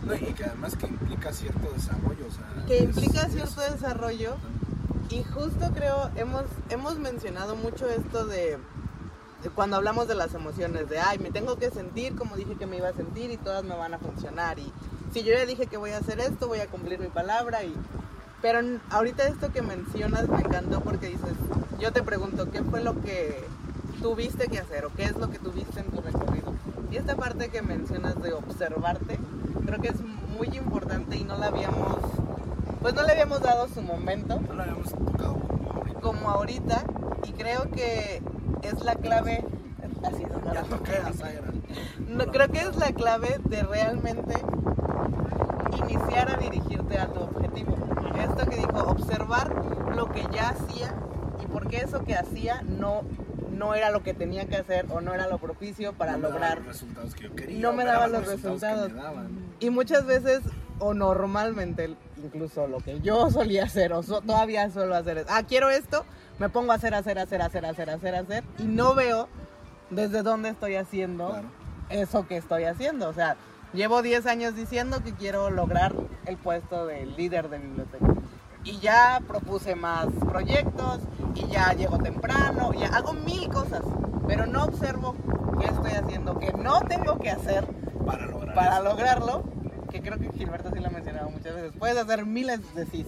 No, 0.05 0.15
y 0.15 0.33
que 0.33 0.45
además 0.45 0.77
que 0.77 0.87
implica 0.87 1.33
cierto 1.33 1.69
desarrollo, 1.73 2.25
o 2.25 2.31
sea. 2.31 2.65
Que 2.65 2.77
es- 2.77 2.83
implica 2.85 3.23
es- 3.23 3.33
cierto 3.33 3.59
desarrollo 3.69 4.37
y 5.09 5.23
justo 5.23 5.71
creo, 5.73 6.09
hemos, 6.15 6.45
hemos 6.69 6.97
mencionado 6.99 7.57
mucho 7.57 7.89
esto 7.89 8.25
de 8.25 8.57
cuando 9.55 9.77
hablamos 9.77 10.07
de 10.07 10.15
las 10.15 10.33
emociones, 10.33 10.89
de, 10.89 10.99
ay, 10.99 11.19
me 11.19 11.31
tengo 11.31 11.57
que 11.57 11.69
sentir 11.69 12.15
como 12.15 12.35
dije 12.35 12.55
que 12.55 12.65
me 12.65 12.77
iba 12.77 12.89
a 12.89 12.93
sentir 12.93 13.31
y 13.31 13.37
todas 13.37 13.63
me 13.63 13.75
van 13.75 13.93
a 13.93 13.99
funcionar. 13.99 14.59
Y 14.59 14.71
si 15.13 15.23
yo 15.23 15.33
ya 15.33 15.45
dije 15.45 15.67
que 15.67 15.77
voy 15.77 15.91
a 15.91 15.97
hacer 15.97 16.19
esto, 16.19 16.47
voy 16.47 16.59
a 16.59 16.67
cumplir 16.67 16.99
mi 16.99 17.07
palabra 17.07 17.63
y... 17.63 17.73
Pero 18.41 18.59
ahorita 18.91 19.27
esto 19.27 19.51
que 19.51 19.63
mencionas 19.63 20.29
me 20.29 20.39
encantó 20.39 20.81
porque 20.81 21.07
dices, 21.07 21.33
yo 21.79 21.91
te 21.91 22.03
pregunto, 22.03 22.51
¿qué 22.51 22.61
fue 22.61 22.83
lo 22.83 23.01
que 23.01 23.43
tuviste 24.01 24.47
que 24.47 24.59
hacer 24.59 24.85
o 24.85 24.93
qué 24.93 25.05
es 25.05 25.17
lo 25.17 25.31
que 25.31 25.39
tuviste 25.39 25.79
en 25.79 25.87
tu 25.87 26.01
recorrido? 26.01 26.53
Y 26.91 26.97
esta 26.97 27.15
parte 27.15 27.49
que 27.49 27.63
mencionas 27.63 28.21
de 28.21 28.33
observarte, 28.33 29.19
creo 29.65 29.81
que 29.81 29.87
es 29.87 30.01
muy 30.37 30.55
importante 30.55 31.17
y 31.17 31.23
no 31.23 31.35
la 31.37 31.47
habíamos, 31.47 31.97
pues 32.81 32.93
no 32.93 33.01
le 33.03 33.13
habíamos 33.13 33.41
dado 33.41 33.67
su 33.67 33.81
momento 33.81 34.39
No 34.47 34.53
lo 34.53 34.61
habíamos 34.61 34.91
tocado 34.91 35.33
como 35.33 35.71
ahorita. 35.71 35.99
como 35.99 36.29
ahorita 36.29 36.83
y 37.27 37.31
creo 37.33 37.69
que 37.71 38.21
es 38.61 38.83
la 38.83 38.95
clave, 38.95 39.43
así 40.03 40.23
es, 40.23 40.53
Ya 40.53 40.63
toqué 40.63 40.97
a 40.97 41.13
Zaira. 41.13 41.41
no, 42.07 42.25
creo 42.27 42.47
que 42.49 42.59
es 42.59 42.75
la 42.77 42.91
clave 42.91 43.39
de 43.45 43.63
realmente 43.63 44.33
iniciar 45.83 46.31
a 46.31 46.37
dirigirte 46.37 46.97
a 46.97 47.07
tu 47.07 47.19
objetivo. 47.21 47.75
Esto 48.19 48.49
que 48.49 48.55
dijo, 48.57 48.83
observar 48.87 49.53
lo 49.95 50.09
que 50.11 50.23
ya 50.31 50.49
hacía 50.49 50.93
y 51.43 51.47
por 51.47 51.67
qué 51.67 51.77
eso 51.77 52.03
que 52.03 52.15
hacía 52.15 52.61
no, 52.63 53.03
no 53.51 53.73
era 53.75 53.91
lo 53.91 54.03
que 54.03 54.13
tenía 54.13 54.45
que 54.47 54.57
hacer 54.57 54.85
o 54.89 55.01
no 55.01 55.13
era 55.13 55.27
lo 55.27 55.37
propicio 55.37 55.93
para 55.93 56.13
No 56.13 56.17
me 56.19 56.29
lograr. 56.29 56.57
los 56.59 56.67
resultados 56.67 57.13
que 57.15 57.23
yo 57.25 57.35
quería. 57.35 57.59
No 57.61 57.73
me 57.73 57.83
daba 57.83 58.07
daban 58.07 58.11
los 58.13 58.27
resultados. 58.27 58.91
me 58.91 59.01
daban. 59.01 59.27
Y 59.59 59.69
muchas 59.69 60.05
veces, 60.05 60.41
o 60.79 60.93
normalmente, 60.93 61.95
incluso 62.27 62.67
lo 62.67 62.77
que 62.79 62.99
yo 63.01 63.29
solía 63.31 63.63
hacer, 63.65 63.93
o 63.93 64.03
so- 64.03 64.21
todavía 64.21 64.69
suelo 64.69 64.95
hacer 64.95 65.17
es, 65.19 65.25
ah, 65.29 65.43
quiero 65.47 65.69
esto, 65.69 66.05
me 66.39 66.49
pongo 66.49 66.71
a 66.71 66.75
hacer, 66.75 66.93
hacer, 66.93 67.17
hacer, 67.19 67.41
hacer, 67.41 67.65
hacer, 67.65 67.89
hacer, 67.89 68.15
hacer, 68.15 68.43
y 68.59 68.63
no 68.63 68.93
veo 68.93 69.27
desde 69.89 70.21
dónde 70.21 70.49
estoy 70.49 70.75
haciendo 70.75 71.29
Claro. 71.29 71.47
eso 71.89 72.27
que 72.27 72.37
estoy 72.37 72.65
haciendo. 72.65 73.09
O 73.09 73.13
sea, 73.13 73.37
llevo 73.73 74.01
10 74.01 74.25
años 74.27 74.55
diciendo 74.55 75.01
que 75.03 75.13
quiero 75.13 75.49
lograr 75.49 75.93
el 76.25 76.37
puesto 76.37 76.85
de 76.85 77.05
líder 77.05 77.49
de 77.49 77.57
biblioteca. 77.59 78.05
Y 78.63 78.79
ya 78.79 79.21
propuse 79.27 79.75
más 79.75 80.07
proyectos 80.29 80.99
y 81.35 81.47
ya 81.47 81.71
llego 81.73 81.97
temprano, 81.99 82.73
ya 82.73 82.87
hago 82.87 83.13
mil 83.13 83.47
cosas, 83.49 83.81
pero 84.27 84.45
no 84.45 84.65
observo 84.65 85.15
qué 85.59 85.67
estoy 85.67 85.91
haciendo, 85.91 86.37
que 86.37 86.51
no 86.51 86.81
tengo 86.81 87.17
que 87.17 87.29
hacer 87.31 87.65
Para 88.05 88.25
lograr 88.25 88.53
para 88.55 88.75
eso. 88.75 88.83
lograrlo, 88.83 89.43
que 90.01 90.09
creo 90.09 90.19
que 90.19 90.37
Gilberto 90.37 90.71
sí 90.71 90.79
lo 90.79 90.87
ha 90.87 90.91
mencionado 90.91 91.29
muchas 91.29 91.55
veces. 91.55 91.71
Puedes 91.77 91.97
hacer 91.97 92.25
miles 92.25 92.75
de 92.75 92.85
sí, 92.85 93.05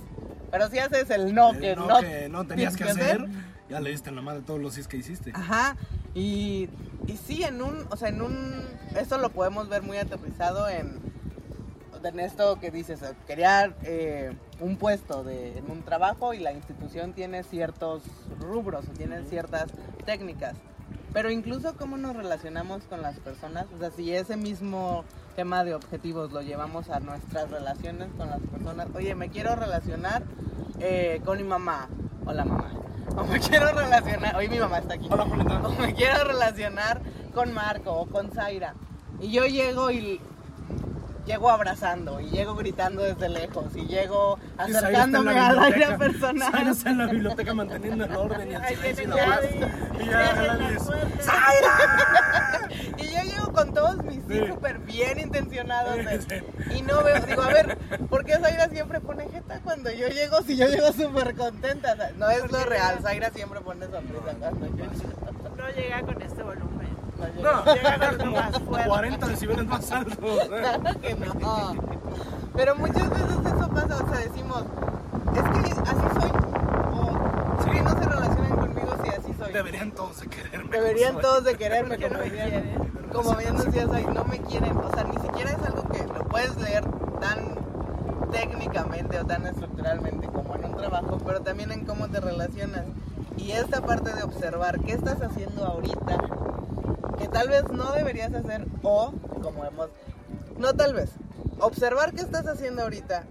pero 0.51 0.69
si 0.69 0.79
haces 0.79 1.09
el 1.09 1.33
no, 1.33 1.51
El 1.51 1.59
que 1.59 1.75
no, 1.75 1.87
no, 1.87 1.99
que 1.99 2.29
no 2.29 2.45
tenías 2.45 2.75
que 2.75 2.83
hacer, 2.85 3.25
ya 3.69 3.79
le 3.79 3.91
diste 3.91 4.09
en 4.09 4.15
la 4.15 4.21
madre 4.21 4.41
todos 4.41 4.59
los 4.59 4.73
sís 4.73 4.87
que 4.87 4.97
hiciste. 4.97 5.31
Ajá, 5.33 5.75
y, 6.13 6.69
y 7.07 7.17
sí, 7.17 7.43
en 7.43 7.61
un, 7.61 7.85
o 7.89 7.97
sea, 7.97 8.09
en 8.09 8.21
un, 8.21 8.63
esto 8.97 9.17
lo 9.17 9.29
podemos 9.29 9.69
ver 9.69 9.81
muy 9.81 9.97
aterrizado 9.97 10.67
en, 10.67 10.99
en 12.03 12.19
esto 12.19 12.59
que 12.59 12.71
dices, 12.71 13.01
crear 13.27 13.75
eh, 13.83 14.33
un 14.59 14.77
puesto 14.77 15.23
de, 15.23 15.57
en 15.57 15.69
un 15.69 15.83
trabajo 15.83 16.33
y 16.33 16.39
la 16.39 16.53
institución 16.53 17.13
tiene 17.13 17.43
ciertos 17.43 18.03
rubros 18.39 18.85
o 18.87 18.91
tiene 18.91 19.23
ciertas 19.25 19.67
técnicas. 20.05 20.55
Pero 21.13 21.31
incluso 21.31 21.75
cómo 21.75 21.97
nos 21.97 22.15
relacionamos 22.15 22.83
con 22.83 23.01
las 23.01 23.19
personas, 23.19 23.65
o 23.75 23.79
sea, 23.79 23.89
si 23.89 24.13
ese 24.13 24.37
mismo 24.37 25.03
tema 25.35 25.63
de 25.63 25.73
objetivos 25.73 26.31
lo 26.31 26.41
llevamos 26.41 26.89
a 26.89 26.99
nuestras 26.99 27.49
relaciones 27.49 28.09
con 28.17 28.29
las 28.29 28.41
personas, 28.41 28.87
oye, 28.93 29.15
me 29.15 29.29
quiero 29.29 29.55
relacionar 29.55 30.23
eh, 30.79 31.21
con 31.25 31.37
mi 31.37 31.43
mamá, 31.43 31.89
hola 32.25 32.45
mamá, 32.45 32.71
o 33.17 33.23
me 33.23 33.39
quiero 33.39 33.71
relacionar, 33.71 34.35
hoy 34.35 34.49
mi 34.49 34.59
mamá 34.59 34.79
está 34.79 34.93
aquí, 34.95 35.07
Hola, 35.09 35.23
o 35.23 35.81
me 35.81 35.93
quiero 35.95 36.25
relacionar 36.25 37.01
con 37.33 37.53
Marco 37.53 37.91
o 37.91 38.05
con 38.05 38.31
Zaira, 38.31 38.75
y 39.19 39.31
yo 39.31 39.45
llego 39.45 39.89
y 39.89 40.21
llego 41.29 41.49
abrazando, 41.51 42.19
y 42.19 42.29
llego 42.31 42.55
gritando 42.55 43.03
desde 43.03 43.29
lejos, 43.29 43.65
y 43.75 43.85
llego 43.85 44.39
Zaira 44.57 44.69
en 44.69 44.75
acercándome 44.75 45.33
la 45.33 45.47
al 45.49 45.59
aire 45.59 45.69
biblioteca. 45.77 45.97
personal. 45.99 46.51
Zaira 46.51 46.71
está 46.71 46.89
en 46.89 46.97
la 46.97 47.05
biblioteca 47.05 47.53
manteniendo 47.53 48.05
el 48.05 48.15
orden 48.15 48.51
y 48.51 48.55
el 48.55 48.65
silencio 48.65 49.03
y 49.03 49.07
la 49.07 49.15
ya 49.15 49.27
la 49.27 49.39
puerta. 49.39 49.69
Y 52.97 53.03
yo 53.13 53.21
llego 53.23 53.51
con 53.53 53.73
todos 53.73 54.03
mis 54.03 54.15
sí 54.27 54.39
Sí. 54.39 54.47
súper 54.47 54.79
bien 54.79 55.19
intencionados. 55.19 55.95
de-. 55.97 56.43
Y 56.75 56.81
no 56.81 57.03
veo, 57.03 57.19
digo, 57.25 57.41
a 57.41 57.47
ver, 57.47 57.77
¿por 58.09 58.25
qué 58.25 58.33
Zaira 58.37 58.67
siempre 58.69 58.99
pone 58.99 59.27
jeta 59.29 59.59
cuando 59.63 59.91
yo 59.91 60.07
llego? 60.07 60.41
Si 60.43 60.55
yo 60.57 60.67
llego 60.67 60.91
súper 60.93 61.35
contenta. 61.35 61.93
O 61.93 61.95
sea, 61.95 62.11
no 62.17 62.29
es 62.29 62.51
lo 62.51 62.63
real, 62.65 62.99
Zaira 63.01 63.29
siempre 63.31 63.61
pone 63.61 63.85
sonrisa 63.87 64.33
cuando 64.39 64.65
yo 64.67 64.85
llego. 64.85 65.55
No 65.57 65.69
llega 65.71 66.01
con 66.01 66.21
este 66.21 66.43
volumen. 66.43 66.78
No 67.41 67.73
Llega 67.73 67.95
era 67.95 68.09
con 68.09 68.17
como 68.19 68.31
más 68.31 68.59
fuerte. 68.59 68.89
40 68.89 69.27
decibeles 69.27 69.65
más 69.67 69.91
altos. 69.91 70.17
Claro 70.47 71.01
que 71.01 71.15
no. 71.15 71.75
Pero 72.55 72.75
muchas 72.75 73.09
veces 73.09 73.37
eso 73.45 73.69
pasa, 73.69 74.03
o 74.03 74.09
sea, 74.09 74.19
decimos, 74.19 74.63
es 75.35 75.41
que 75.41 75.81
así 75.81 76.19
soy. 76.19 76.31
O 76.93 77.57
¿por 77.57 77.71
qué 77.71 77.81
no 77.81 77.89
se 77.91 78.09
relacionan 78.09 78.57
conmigo 78.57 78.95
si 79.03 79.09
así 79.09 79.33
soy? 79.37 79.53
Deberían 79.53 79.91
todos 79.91 80.19
de 80.19 80.27
quererme. 80.27 80.69
Deberían 80.71 81.11
como 81.13 81.21
todos 81.21 81.43
de 81.43 81.55
quererme 81.55 81.97
como 81.97 82.09
no 82.13 82.19
me 82.19 82.29
decían. 82.29 82.49
quieren. 82.49 82.89
Como 83.13 83.35
bien 83.35 83.57
decías 83.57 83.89
ahí, 83.91 84.05
no 84.05 84.23
me 84.25 84.39
quieren. 84.39 84.77
O 84.77 84.91
sea, 84.93 85.03
ni 85.03 85.17
siquiera 85.19 85.51
es 85.51 85.63
algo 85.65 85.83
que 85.89 86.03
lo 86.05 86.23
puedes 86.27 86.55
leer 86.57 86.83
tan 87.19 87.55
técnicamente 88.31 89.19
o 89.19 89.25
tan 89.25 89.45
estructuralmente 89.47 90.27
como 90.27 90.55
en 90.55 90.65
un 90.65 90.75
trabajo, 90.75 91.17
pero 91.25 91.41
también 91.41 91.71
en 91.71 91.85
cómo 91.85 92.07
te 92.09 92.19
relacionas. 92.19 92.83
Y 93.37 93.51
esta 93.51 93.81
parte 93.81 94.13
de 94.13 94.23
observar 94.23 94.79
qué 94.81 94.93
estás 94.93 95.21
haciendo 95.21 95.65
ahorita, 95.65 96.17
que 97.19 97.27
tal 97.27 97.49
vez 97.49 97.63
no 97.71 97.91
deberías 97.91 98.33
hacer, 98.33 98.65
o 98.83 99.11
como 99.41 99.65
hemos, 99.65 99.89
no 100.57 100.73
tal 100.73 100.93
vez, 100.93 101.11
observar 101.59 102.13
qué 102.13 102.21
estás 102.21 102.47
haciendo 102.47 102.83
ahorita 102.83 103.23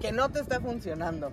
que 0.00 0.12
no 0.12 0.30
te 0.30 0.40
está 0.40 0.60
funcionando. 0.60 1.30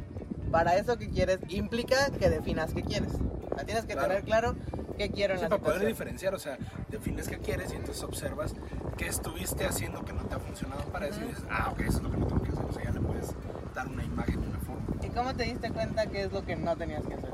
Para 0.51 0.75
eso 0.77 0.97
que 0.97 1.09
quieres 1.09 1.39
implica 1.49 2.09
que 2.11 2.29
definas 2.29 2.73
qué 2.73 2.81
quieres. 2.83 3.11
O 3.51 3.55
sea, 3.55 3.65
tienes 3.65 3.85
que 3.85 3.93
Claro. 3.93 4.07
tener 4.09 4.23
claro 4.23 4.55
qué 4.97 5.09
quiero 5.11 5.33
en 5.33 5.39
Sí, 5.39 5.43
la 5.43 5.49
para 5.49 5.61
poder 5.61 5.75
situación. 5.79 5.91
diferenciar, 5.93 6.35
o 6.35 6.39
sea, 6.39 6.57
defines 6.89 7.27
qué 7.27 7.37
quieres 7.37 7.71
y 7.71 7.75
entonces 7.75 8.03
observas 8.03 8.55
qué 8.97 9.07
estuviste 9.07 9.65
haciendo 9.65 10.03
que 10.03 10.13
no 10.13 10.23
te 10.23 10.35
ha 10.35 10.39
funcionado 10.39 10.83
para 10.91 11.07
eso 11.07 11.21
y 11.21 11.27
dices, 11.27 11.43
ah, 11.51 11.69
ok, 11.71 11.79
eso 11.81 11.97
es 11.97 12.03
lo 12.03 12.11
que 12.11 12.17
no 12.17 12.27
tengo 12.27 12.41
que 12.41 12.51
hacer. 12.51 12.65
O 12.65 12.73
sea, 12.73 12.83
ya 12.83 12.91
le 12.91 12.99
puedes 12.99 13.33
dar 13.75 13.87
una 13.87 14.03
imagen, 14.03 14.39
una 14.39 14.59
forma. 14.59 14.85
¿Y 15.03 15.07
cómo 15.09 15.33
te 15.35 15.43
diste 15.43 15.71
cuenta 15.71 16.07
qué 16.07 16.23
es 16.23 16.31
lo 16.31 16.43
que 16.43 16.55
no 16.55 16.75
tenías 16.75 17.03
que 17.05 17.13
hacer? 17.13 17.29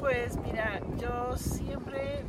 Pues 0.00 0.36
mira, 0.38 0.80
yo 0.98 1.36
siempre 1.36 2.22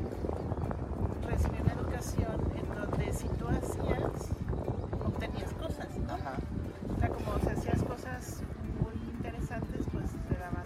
recibí 1.32 1.58
una 1.62 1.74
educación 1.74 2.36
en 2.56 2.76
donde 2.76 3.14
si 3.14 3.28
tú 3.30 3.48
hacías, 3.48 4.32
obtenías 5.06 5.54
cosas, 5.54 5.88
¿no? 6.08 6.14
Ajá. 6.14 6.34
O 6.96 7.00
sea, 7.00 7.10
como 7.10 7.40
si 7.40 7.48
hacías 7.50 7.84
cosas 7.84 8.42
muy 8.82 9.10
interesantes, 9.12 9.86
pues 9.92 10.06
te 10.30 10.36
daban. 10.38 10.64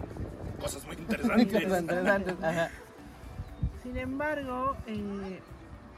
Cosas 0.60 0.86
muy 0.86 0.96
Cosas 1.06 1.40
interesantes. 1.40 1.82
interesantes. 1.82 2.44
Ajá. 2.44 2.70
Sin 3.84 3.98
embargo, 3.98 4.76
eh, 4.88 5.40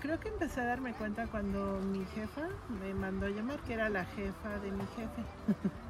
creo 0.02 0.20
que 0.20 0.28
empecé 0.30 0.62
a 0.62 0.66
darme 0.66 0.94
cuenta 0.94 1.28
cuando 1.28 1.80
mi 1.80 2.04
jefa 2.14 2.48
me 2.82 2.94
mandó 2.94 3.28
a 3.28 3.30
llamar, 3.30 3.60
que 3.62 3.74
era 3.74 3.90
la 3.90 4.06
jefa 4.06 4.60
de 4.62 4.72
mi 4.72 4.86
jefe. 4.96 5.24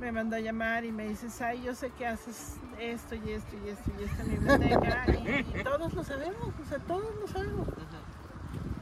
Me 0.00 0.12
mandó 0.12 0.36
a 0.36 0.40
llamar 0.40 0.84
y 0.84 0.92
me 0.92 1.08
dice, 1.08 1.26
ay, 1.42 1.62
yo 1.62 1.74
sé 1.74 1.90
que 1.90 2.06
haces 2.06 2.56
esto 2.78 3.14
y 3.14 3.30
esto 3.32 3.56
y 3.64 3.70
esto 3.70 3.90
y 3.98 4.04
esto 4.04 4.22
en 4.22 4.28
mi 4.30 4.36
biblioteca 4.36 5.04
y, 5.08 5.58
y 5.60 5.64
todos 5.64 5.94
lo 5.94 6.04
sabemos, 6.04 6.48
o 6.62 6.64
sea, 6.68 6.78
todos 6.80 7.14
lo 7.18 7.26
sabemos. 7.26 7.66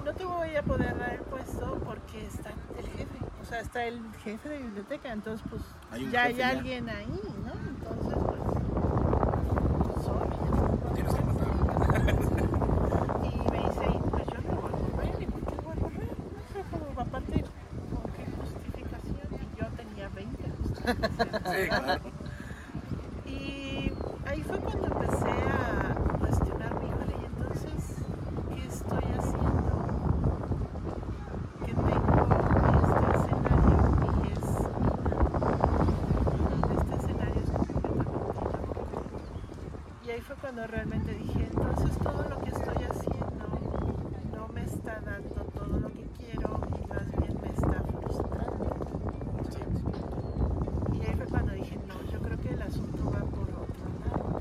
No 0.05 0.13
te 0.13 0.25
voy 0.25 0.57
a 0.57 0.63
poder 0.63 0.99
dar 0.99 1.13
el 1.15 1.21
puesto 1.21 1.81
porque 1.85 2.27
está 2.27 2.51
el 2.79 2.87
jefe, 2.89 3.19
o 3.41 3.45
sea, 3.45 3.61
está 3.61 3.85
el 3.85 4.01
jefe 4.25 4.49
de 4.49 4.59
biblioteca, 4.59 5.13
entonces 5.13 5.47
pues 5.49 5.63
Hay 5.93 6.11
ya 6.11 6.25
hay 6.25 6.43
alguien 6.43 6.89
ahí, 6.89 7.21
¿no? 7.45 7.53
Entonces 7.71 8.19
pues, 8.19 8.41
sorry, 10.05 10.37
Tienes 10.95 11.15
que 11.15 11.25
matar. 11.25 11.49
y 13.23 13.51
me 13.51 13.59
dice, 13.69 13.85
"Y, 13.87 13.99
pues 14.11 14.27
yo 14.27 14.41
no 14.51 14.61
voy 14.61 14.73
a 14.73 14.77
correr, 14.91 15.23
¿y 15.23 15.27
por 15.27 15.41
qué 15.47 15.55
voy 15.63 15.73
a 15.73 15.81
correr? 15.81 16.17
No 16.35 16.41
sé 16.53 16.65
cómo 16.71 16.95
va 16.97 17.03
a 17.03 17.07
partir. 17.07 17.45
¿Con 17.95 18.13
qué 18.13 18.25
justificación? 18.41 19.29
Y 19.33 19.61
yo 19.61 19.67
tenía 19.77 20.09
20 20.85 21.09
justificaciones. 21.09 21.45
Sí, 21.45 21.69
claro. 21.69 22.01
Y 23.27 23.93
ahí 24.27 24.43
fue 24.43 24.59
cuando 24.59 24.87
empecé 24.87 25.31
a 25.31 25.95
cuestionarme, 26.19 26.85
híjole, 26.87 27.15
y 27.21 27.25
entonces, 27.25 27.97
¿qué 28.55 28.67
estoy 28.67 29.05
haciendo? 29.19 29.75
Que 31.65 31.73
tengo 31.75 32.25
este 32.85 33.17
escenario 33.17 33.79
y 34.15 34.33
es 34.33 34.45
este 36.79 36.95
escenario 36.97 37.41
es 37.43 37.51
completamente 37.51 38.19
inapropiado. 38.41 39.05
Y 40.05 40.11
ahí 40.11 40.21
fue 40.21 40.37
cuando 40.37 40.67
realmente 40.67 41.15
dije, 41.15 41.49
entonces 41.51 41.99
todo 41.99 42.23
lo 42.29 42.41
que 42.41 42.51
estoy 42.51 42.85
haciendo 42.85 43.47
no 44.35 44.49
me 44.49 44.65
está 44.65 45.01
dando 45.01 45.35
todo 45.55 45.79
lo 45.81 45.89
que 45.89 46.07
quiero 46.19 46.61
y 46.79 46.87
más 46.87 47.11
bien 47.21 47.39
me 47.43 47.49
está 47.49 47.81
frustrando. 47.83 48.65
Y 50.93 51.07
ahí 51.07 51.15
fue 51.17 51.27
cuando 51.27 51.53
dije, 51.53 51.79
no, 51.89 52.03
yo 52.11 52.19
creo 52.21 52.39
que 52.41 52.49
el 52.51 52.63
asunto 52.63 53.05
va 53.05 53.21
por 53.21 53.49
otro 53.51 53.87
lado. 54.05 54.35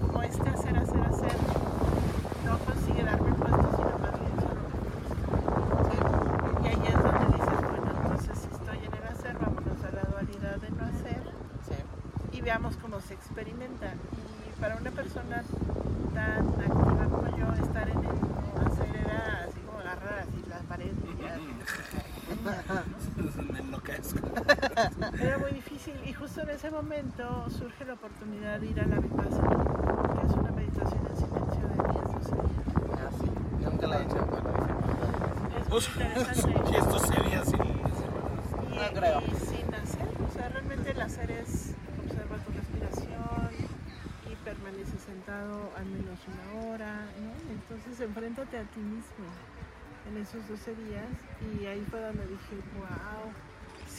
Como 0.00 0.22
este 0.22 0.48
hacer, 0.48 0.76
hacer, 0.76 1.00
hacer, 1.00 1.36
no 2.46 2.58
consigue 2.58 3.02
darme 3.04 3.28
el 3.28 3.34
puesto, 3.34 3.70
sino 3.76 3.98
más 3.98 4.14
bien 4.20 4.34
solo 4.40 4.60
me 4.62 4.78
frustra. 5.66 6.00
Y 6.62 6.66
ahí 6.68 6.82
es 6.86 7.02
donde 7.02 7.26
dices, 7.36 7.60
bueno, 7.60 7.90
entonces 7.96 8.38
si 8.38 8.48
estoy 8.54 8.78
en 8.78 8.94
el 8.94 9.04
hacer, 9.12 9.34
vámonos 9.38 9.84
a 9.84 9.90
la 9.94 10.02
dualidad 10.10 10.56
de 10.56 10.70
no 10.70 10.84
hacer 10.84 11.22
Sí. 11.68 11.76
y 12.36 12.40
veamos 12.40 12.76
cómo 12.76 13.00
se 13.00 13.14
experimenta. 13.14 13.94
Y 13.94 14.60
para 14.60 14.76
una 14.76 14.90
persona 14.90 15.42
tan 16.14 16.48
activa 16.48 17.04
como 17.10 17.36
yo, 17.36 17.52
estar 17.62 17.88
en 17.88 17.98
el 17.98 18.04
no 18.04 18.66
hacer 18.66 18.96
era 18.96 19.46
así 19.48 19.60
como 19.60 19.78
agarrar 19.78 20.18
así 20.20 20.42
la 20.48 20.58
pared 20.68 20.92
y 20.92 21.22
ya. 21.22 21.38
Me 23.52 23.58
enloquezco. 23.60 24.18
Era 25.20 25.38
muy 25.38 25.50
difícil 25.92 26.08
y 26.08 26.12
justo 26.12 26.40
en 26.42 26.50
ese 26.50 26.70
momento 26.70 27.46
surge 27.50 27.84
la 27.84 27.94
oportunidad 27.94 28.60
de 28.60 28.66
ir 28.66 28.80
a 28.80 28.86
la 28.86 28.96
Vipassana, 28.96 29.64
que 30.20 30.26
es 30.26 30.32
una 30.32 30.50
meditación 30.52 31.06
en 31.06 31.16
silencio 31.16 31.68
de 31.68 31.92
10 31.92 32.12
12 32.12 32.34
días. 32.34 32.98
Ah, 32.98 33.10
sí. 33.18 33.64
Nunca 33.64 33.86
la 33.86 33.98
he 33.98 34.02
hecho, 34.02 34.26
pero 34.30 35.76
Es 35.76 35.96
muy 35.96 36.06
interesante. 36.06 36.70
y 36.72 36.76
esto 36.76 36.98
sería 36.98 37.44
sin... 37.44 37.62
Y, 37.62 38.74
No 38.74 39.00
creo. 39.00 39.20
y 39.20 39.34
sin 39.46 39.74
hacer, 39.74 40.08
o 40.28 40.32
sea, 40.32 40.48
realmente 40.48 40.90
el 40.90 41.00
hacer 41.00 41.30
es 41.30 41.74
observa 42.04 42.36
tu 42.38 42.52
respiración 42.52 43.50
y 44.30 44.34
permanece 44.44 44.98
sentado 44.98 45.70
al 45.76 45.86
menos 45.86 46.18
una 46.26 46.66
hora, 46.66 46.94
¿no? 47.20 47.52
Entonces 47.52 48.00
enfréntate 48.00 48.58
a 48.58 48.64
ti 48.64 48.80
mismo 48.80 49.26
en 50.08 50.16
esos 50.20 50.46
12 50.48 50.74
días 50.74 51.06
y 51.40 51.66
ahí 51.66 51.84
fue 51.90 52.00
donde 52.00 52.26
dije, 52.26 52.56
wow, 52.76 53.32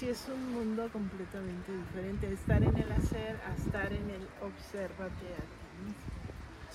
sí 0.04 0.10
es 0.10 0.28
un 0.28 0.54
mundo 0.54 0.90
completamente 0.92 1.72
diferente, 1.72 2.34
estar 2.34 2.62
en 2.62 2.76
el 2.76 2.92
hacer 2.92 3.40
a 3.48 3.56
estar 3.56 3.94
en 3.94 4.10
el 4.10 4.28
obsérvate 4.42 5.28
a 5.32 5.44
ti 5.48 5.86
mismo. 5.86 5.96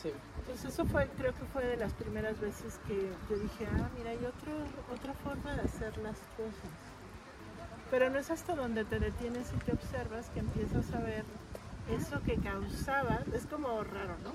Sí. 0.03 0.13
Entonces 0.39 0.73
eso 0.73 0.87
fue, 0.87 1.07
creo 1.19 1.35
que 1.35 1.45
fue 1.53 1.67
de 1.67 1.77
las 1.77 1.93
primeras 1.93 2.41
veces 2.41 2.81
que 2.87 3.11
yo 3.29 3.39
dije, 3.39 3.67
ah, 3.71 3.89
mira, 3.99 4.11
hay 4.11 4.25
otro, 4.25 4.53
otra 4.95 5.13
forma 5.13 5.55
de 5.57 5.63
hacer 5.63 5.99
las 5.99 6.17
cosas. 6.37 6.73
Pero 7.91 8.09
no 8.09 8.19
es 8.19 8.31
hasta 8.31 8.55
donde 8.55 8.85
te 8.85 8.99
detienes 8.99 9.53
y 9.55 9.59
te 9.59 9.73
observas 9.73 10.31
que 10.31 10.41
empiezas 10.41 10.91
a 10.95 11.01
ver 11.01 11.25
eso 11.91 12.23
que 12.23 12.37
causaba, 12.37 13.21
es 13.35 13.47
como 13.47 13.85
raro, 13.85 14.17
¿no? 14.25 14.33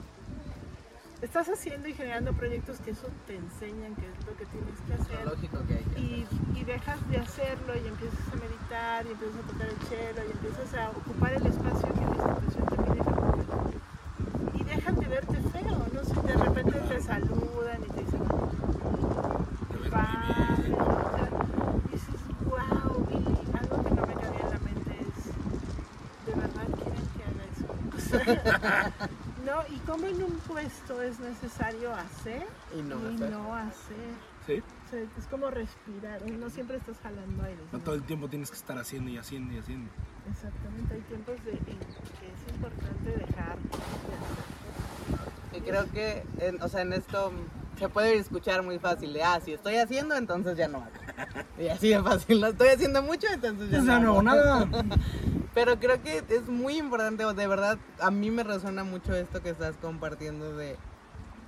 Estás 1.24 1.48
haciendo 1.48 1.88
y 1.88 1.94
generando 1.94 2.34
proyectos 2.34 2.82
que 2.82 2.92
eso 2.92 3.08
te 3.26 3.38
enseñan 3.38 3.96
que 3.96 4.02
es 4.02 4.28
lo 4.28 4.36
que 4.36 4.46
tienes 4.46 4.78
que 4.86 4.94
hacer. 4.94 5.26
Lógico 5.26 5.66
que 5.66 5.76
hay 5.76 5.84
que 5.86 6.00
Y, 6.02 6.28
y 6.54 6.64
dejas 6.66 7.00
de 7.10 7.16
hacerlo 7.18 7.74
y 7.76 7.88
empiezas 7.88 8.28
a 8.28 8.36
meditar 8.36 9.06
y 9.06 9.12
empiezas 9.12 9.40
a 9.40 9.48
tocar 9.48 9.68
el 9.70 9.78
cello 9.88 10.22
y 10.28 10.32
empiezas 10.32 10.74
a 10.74 10.90
ocupar 10.90 11.34
el 11.34 11.48
espacio 11.48 11.88
que 11.94 12.02
la 12.02 12.12
institución 12.12 12.66
te 12.68 12.76
pide 12.76 13.00
que. 14.52 14.60
Y 14.60 14.64
dejan 14.66 14.96
de 15.00 15.08
verte 15.08 15.38
feo, 15.54 15.88
no 15.94 16.04
sé, 16.04 16.22
de 16.28 16.34
repente 16.44 16.80
te 16.90 17.02
saludan 17.02 17.84
y 17.84 17.90
te 17.90 18.02
dicen, 18.02 18.22
Te 19.72 19.78
ves 19.78 19.90
padre, 28.92 29.14
y 29.70 29.78
cabía 29.80 30.10
en 30.10 30.24
un 30.24 30.32
puesto 30.48 31.02
es 31.02 31.20
necesario 31.20 31.94
hacer 31.94 32.46
Y 32.78 32.82
no 32.82 32.96
y 33.12 33.16
hacer. 33.16 33.30
no 33.32 33.56
hacer. 33.56 34.14
Sí. 34.46 34.62
O 34.86 34.90
sea, 34.90 35.00
es 35.02 35.28
como 35.30 35.50
respirar, 35.50 36.22
no 36.32 36.50
siempre 36.50 36.78
estás 36.78 36.98
jalando 37.02 37.44
aire. 37.44 37.62
No 37.72 37.78
¿no? 37.78 37.84
todo 37.84 37.96
el 37.96 38.04
tiempo 38.04 38.28
tienes 38.28 38.50
que 38.52 38.58
estar 38.58 38.78
haciendo 38.78 39.10
y 39.10 39.18
haciendo 39.18 39.54
y 39.54 39.58
haciendo. 39.60 39.90
Exactamente, 40.30 40.94
hay 40.96 41.02
tiempos 41.02 41.36
de, 41.46 41.52
en 41.52 41.60
que 41.66 41.74
es 41.74 42.54
importante 42.56 43.12
dejar 43.26 43.58
de 45.52 45.58
Y 45.58 45.62
creo 45.62 45.90
que, 45.92 46.24
en- 46.40 46.62
o 46.62 46.68
sea, 46.68 46.82
en 46.82 46.94
esto 46.94 47.32
se 47.80 47.90
puede 47.90 48.16
escuchar 48.18 48.64
muy 48.64 48.80
fácil 48.80 49.14
de, 49.14 49.24
ah, 49.24 49.40
si 49.44 49.54
estoy 49.54 49.76
haciendo, 49.78 50.16
entonces 50.16 50.56
ya 50.58 50.68
no 50.68 50.78
hago. 50.80 50.92
Y 51.60 51.68
así 51.70 51.90
de 51.90 52.02
fácil, 52.02 52.42
no 52.42 52.48
estoy 52.48 52.70
haciendo 52.70 53.02
mucho, 53.04 53.28
entonces 53.32 53.70
ya 53.70 53.78
Pues 53.78 53.84
no 53.86 54.00
no 54.00 54.10
hago. 54.12 54.20
hago 54.20 54.22
nada. 54.24 54.68
Pero 55.54 55.80
creo 55.80 56.02
que 56.02 56.24
es 56.30 56.48
muy 56.48 56.78
importante, 56.78 57.24
de 57.26 57.48
verdad, 57.48 57.78
a 58.00 58.10
mí 58.10 58.32
me 58.32 58.44
resuena 58.44 58.84
mucho 58.84 59.16
esto 59.16 59.42
que 59.42 59.52
estás 59.52 59.76
compartiendo 59.78 60.56
de 60.56 60.78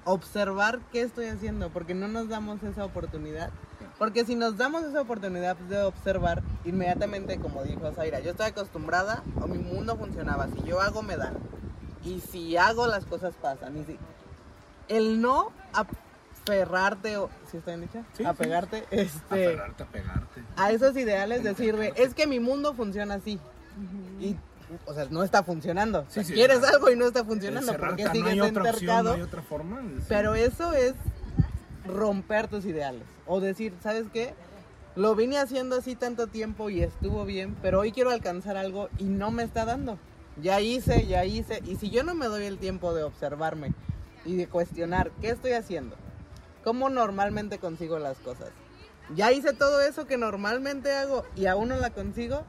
observar 0.04 0.80
qué 0.92 1.02
estoy 1.02 1.26
haciendo, 1.26 1.70
porque 1.70 1.96
no 1.96 2.08
nos 2.08 2.30
damos 2.30 2.62
esa 2.64 2.86
oportunidad. 2.86 3.52
Porque 3.98 4.26
si 4.26 4.36
nos 4.36 4.58
damos 4.58 4.84
esa 4.84 5.02
oportunidad 5.02 5.56
de 5.56 5.82
observar, 5.82 6.44
inmediatamente, 6.66 7.40
como 7.40 7.64
dijo 7.64 7.92
Zaira, 7.94 8.20
yo 8.20 8.32
estoy 8.32 8.48
acostumbrada, 8.48 9.24
o 9.42 9.48
mi 9.48 9.58
mundo 9.58 9.98
funcionaba, 9.98 10.48
si 10.50 10.62
yo 10.64 10.82
hago, 10.82 11.02
me 11.02 11.18
dan. 11.18 11.36
Y 12.04 12.20
si 12.20 12.58
hago, 12.58 12.88
las 12.88 13.06
cosas 13.06 13.34
pasan. 13.42 13.78
Y 13.78 13.86
si... 13.86 13.98
El 14.88 15.22
no 15.22 15.52
aferrarte, 15.74 17.18
o... 17.18 17.30
¿Sí 17.50 17.58
está 17.58 17.72
bien 17.72 17.82
dicho? 17.82 18.00
Sí, 18.14 18.18
sí. 18.18 18.26
Apegarte, 18.26 18.86
este 18.92 19.48
Aferrarte 19.48 19.84
a 19.84 19.88
pegarte. 19.88 20.44
a 20.58 20.72
esos 20.72 20.96
ideales, 20.96 21.44
decir, 21.44 21.76
de, 21.78 21.94
es 21.96 22.14
que 22.14 22.28
mi 22.28 22.40
mundo 22.40 22.74
funciona 22.76 23.16
así. 23.16 23.40
Y, 24.20 24.36
o 24.86 24.94
sea, 24.94 25.06
no 25.10 25.24
está 25.24 25.44
funcionando. 25.44 26.06
O 26.08 26.10
sea, 26.10 26.24
Sí, 26.24 26.34
quieres 26.34 26.64
algo 26.64 26.90
y 26.90 26.96
no 26.96 27.06
está 27.06 27.24
funcionando. 27.24 27.76
Porque 27.78 28.06
no 28.06 28.12
sigues 28.12 28.42
opción, 28.42 29.06
no 29.06 29.24
otra 29.24 29.42
forma. 29.42 29.82
Pero 30.08 30.36
eso 30.36 30.74
es 30.74 30.94
romper 31.86 32.48
tus 32.48 32.66
ideales. 32.66 33.04
O 33.26 33.40
decir, 33.40 33.74
¿sabes 33.82 34.06
qué? 34.12 34.34
Lo 34.96 35.14
vine 35.16 35.38
haciendo 35.38 35.76
así 35.76 35.96
tanto 35.96 36.28
tiempo 36.28 36.70
y 36.70 36.82
estuvo 36.82 37.26
bien, 37.26 37.56
pero 37.62 37.82
hoy 37.82 37.92
quiero 37.92 38.12
alcanzar 38.12 38.56
algo 38.56 38.90
y 38.98 39.04
no 39.04 39.30
me 39.30 39.44
está 39.44 39.66
dando. 39.66 40.00
Ya 40.42 40.62
hice, 40.62 41.06
ya 41.06 41.26
hice. 41.26 41.62
Y 41.66 41.76
si 41.76 41.90
yo 41.90 42.04
no 42.04 42.16
me 42.16 42.28
doy 42.28 42.46
el 42.46 42.58
tiempo 42.58 42.94
de 42.94 43.04
observarme 43.04 43.74
y 44.24 44.36
de 44.36 44.48
cuestionar 44.48 45.12
qué 45.22 45.30
estoy 45.30 45.52
haciendo, 45.52 45.96
cómo 46.64 46.90
normalmente 46.90 47.60
consigo 47.60 48.00
las 48.00 48.18
cosas. 48.20 48.50
Ya 49.14 49.32
hice 49.32 49.54
todo 49.54 49.82
eso 49.82 50.08
que 50.08 50.18
normalmente 50.18 50.94
hago 50.94 51.26
y 51.36 51.46
aún 51.46 51.70
no 51.70 51.78
la 51.78 51.90
consigo. 51.92 52.44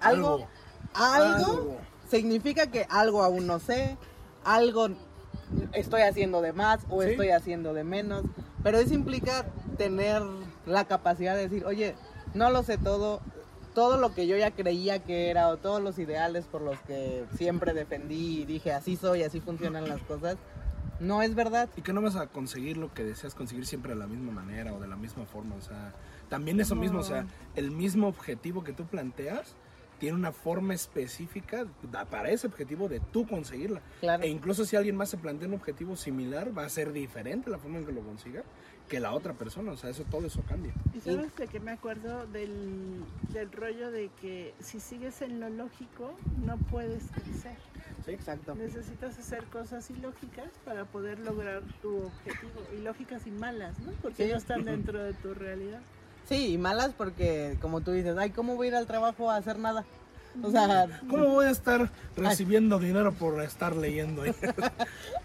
Algo, 0.00 0.46
algo, 0.94 1.46
Algo. 1.46 1.76
significa 2.10 2.66
que 2.68 2.86
algo 2.88 3.22
aún 3.22 3.46
no 3.46 3.58
sé, 3.58 3.96
algo 4.44 4.88
estoy 5.72 6.02
haciendo 6.02 6.40
de 6.42 6.52
más 6.52 6.80
o 6.88 7.02
Sí. 7.02 7.10
estoy 7.10 7.30
haciendo 7.30 7.74
de 7.74 7.84
menos, 7.84 8.24
pero 8.62 8.78
eso 8.78 8.94
implica 8.94 9.46
tener 9.78 10.22
la 10.66 10.84
capacidad 10.84 11.34
de 11.34 11.42
decir, 11.48 11.64
oye, 11.64 11.94
no 12.34 12.50
lo 12.50 12.62
sé 12.62 12.78
todo, 12.78 13.20
todo 13.74 13.96
lo 13.98 14.14
que 14.14 14.26
yo 14.26 14.36
ya 14.36 14.50
creía 14.50 15.00
que 15.00 15.30
era 15.30 15.48
o 15.48 15.56
todos 15.56 15.82
los 15.82 15.98
ideales 15.98 16.44
por 16.46 16.62
los 16.62 16.78
que 16.80 17.24
siempre 17.36 17.72
defendí 17.72 18.42
y 18.42 18.44
dije, 18.44 18.72
así 18.72 18.96
soy, 18.96 19.22
así 19.22 19.40
funcionan 19.40 19.88
las 19.88 20.00
cosas, 20.02 20.36
no 21.00 21.22
es 21.22 21.34
verdad. 21.34 21.68
Y 21.76 21.82
que 21.82 21.92
no 21.92 22.02
vas 22.02 22.16
a 22.16 22.26
conseguir 22.26 22.76
lo 22.76 22.92
que 22.92 23.04
deseas 23.04 23.34
conseguir 23.34 23.66
siempre 23.66 23.94
de 23.94 23.98
la 23.98 24.06
misma 24.06 24.32
manera 24.32 24.72
o 24.74 24.80
de 24.80 24.86
la 24.88 24.96
misma 24.96 25.24
forma. 25.24 25.54
O 25.56 25.62
sea, 25.62 25.94
también 26.28 26.60
eso 26.60 26.74
mismo, 26.76 27.00
o 27.00 27.04
sea, 27.04 27.26
el 27.56 27.70
mismo 27.70 28.06
objetivo 28.08 28.62
que 28.62 28.72
tú 28.72 28.84
planteas 28.84 29.54
tiene 30.00 30.16
una 30.16 30.32
forma 30.32 30.74
específica 30.74 31.66
para 32.10 32.30
ese 32.30 32.48
objetivo 32.48 32.88
de 32.88 32.98
tú 32.98 33.26
conseguirla. 33.28 33.80
Claro. 34.00 34.24
E 34.24 34.28
incluso 34.28 34.64
si 34.64 34.74
alguien 34.74 34.96
más 34.96 35.10
se 35.10 35.18
plantea 35.18 35.46
un 35.46 35.54
objetivo 35.54 35.94
similar, 35.94 36.56
va 36.56 36.64
a 36.64 36.68
ser 36.68 36.92
diferente 36.92 37.50
la 37.50 37.58
forma 37.58 37.78
en 37.78 37.86
que 37.86 37.92
lo 37.92 38.00
consiga 38.00 38.42
que 38.88 38.98
la 38.98 39.12
otra 39.12 39.34
persona. 39.34 39.70
O 39.70 39.76
sea, 39.76 39.90
eso 39.90 40.02
todo 40.10 40.26
eso 40.26 40.42
cambia. 40.48 40.72
¿Y 40.96 41.00
sabes 41.00 41.36
de 41.36 41.46
qué 41.46 41.60
me 41.60 41.70
acuerdo 41.70 42.26
del, 42.26 43.04
del 43.32 43.52
rollo 43.52 43.92
de 43.92 44.10
que 44.20 44.52
si 44.58 44.80
sigues 44.80 45.22
en 45.22 45.38
lo 45.38 45.48
lógico 45.48 46.16
no 46.44 46.56
puedes 46.56 47.04
crecer? 47.12 47.56
¿sí? 48.04 48.10
Exacto. 48.12 48.54
Necesitas 48.56 49.16
hacer 49.16 49.44
cosas 49.44 49.88
ilógicas 49.90 50.50
para 50.64 50.86
poder 50.86 51.20
lograr 51.20 51.62
tu 51.82 51.98
objetivo. 52.04 52.62
Ilógicas 52.76 53.26
y 53.28 53.30
malas, 53.30 53.78
¿no? 53.80 53.92
Porque 54.02 54.24
Sí. 54.24 54.32
no 54.32 54.38
están 54.38 54.64
dentro 54.64 55.00
de 55.04 55.12
tu 55.14 55.34
realidad. 55.34 55.82
Sí, 56.28 56.52
y 56.52 56.58
malas 56.58 56.92
porque, 56.96 57.56
como 57.60 57.80
tú 57.80 57.92
dices, 57.92 58.16
ay, 58.18 58.30
¿cómo 58.30 58.54
voy 58.56 58.68
a 58.68 58.70
ir 58.70 58.74
al 58.76 58.86
trabajo 58.86 59.30
a 59.30 59.36
hacer 59.36 59.58
nada? 59.58 59.84
O 60.42 60.50
sea, 60.50 60.86
¿Cómo 61.10 61.26
voy 61.30 61.46
a 61.46 61.50
estar 61.50 61.90
recibiendo 62.16 62.78
dinero 62.78 63.12
por 63.12 63.42
estar 63.42 63.74
leyendo? 63.74 64.22
pues 64.40 64.54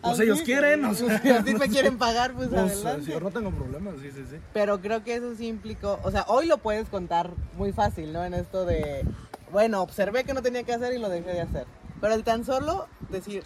así- 0.01 0.23
ellos 0.23 0.41
quieren, 0.41 0.83
o 0.85 0.93
sea, 0.95 1.21
si 1.21 1.29
así 1.31 1.53
me 1.53 1.69
quieren 1.69 1.97
pagar, 1.97 2.33
pues, 2.33 2.49
pues, 2.49 2.59
adelante. 2.59 3.11
yo 3.11 3.19
no 3.19 3.29
tengo 3.31 3.51
problemas, 3.51 3.95
sí, 4.01 4.09
sí, 4.11 4.25
sí. 4.29 4.37
Pero 4.53 4.81
creo 4.81 5.03
que 5.03 5.15
eso 5.15 5.35
sí 5.35 5.47
implicó, 5.47 5.99
o 6.03 6.11
sea, 6.11 6.25
hoy 6.27 6.47
lo 6.47 6.57
puedes 6.57 6.89
contar 6.89 7.31
muy 7.55 7.71
fácil, 7.71 8.11
¿no? 8.11 8.25
En 8.25 8.33
esto 8.33 8.65
de, 8.65 9.05
bueno, 9.51 9.81
observé 9.81 10.23
que 10.23 10.33
no 10.33 10.41
tenía 10.41 10.63
que 10.63 10.73
hacer 10.73 10.93
y 10.93 10.99
lo 10.99 11.09
dejé 11.09 11.33
de 11.33 11.41
hacer. 11.41 11.67
Pero 12.01 12.13
el 12.15 12.23
tan 12.23 12.43
solo 12.43 12.87
decir, 13.09 13.43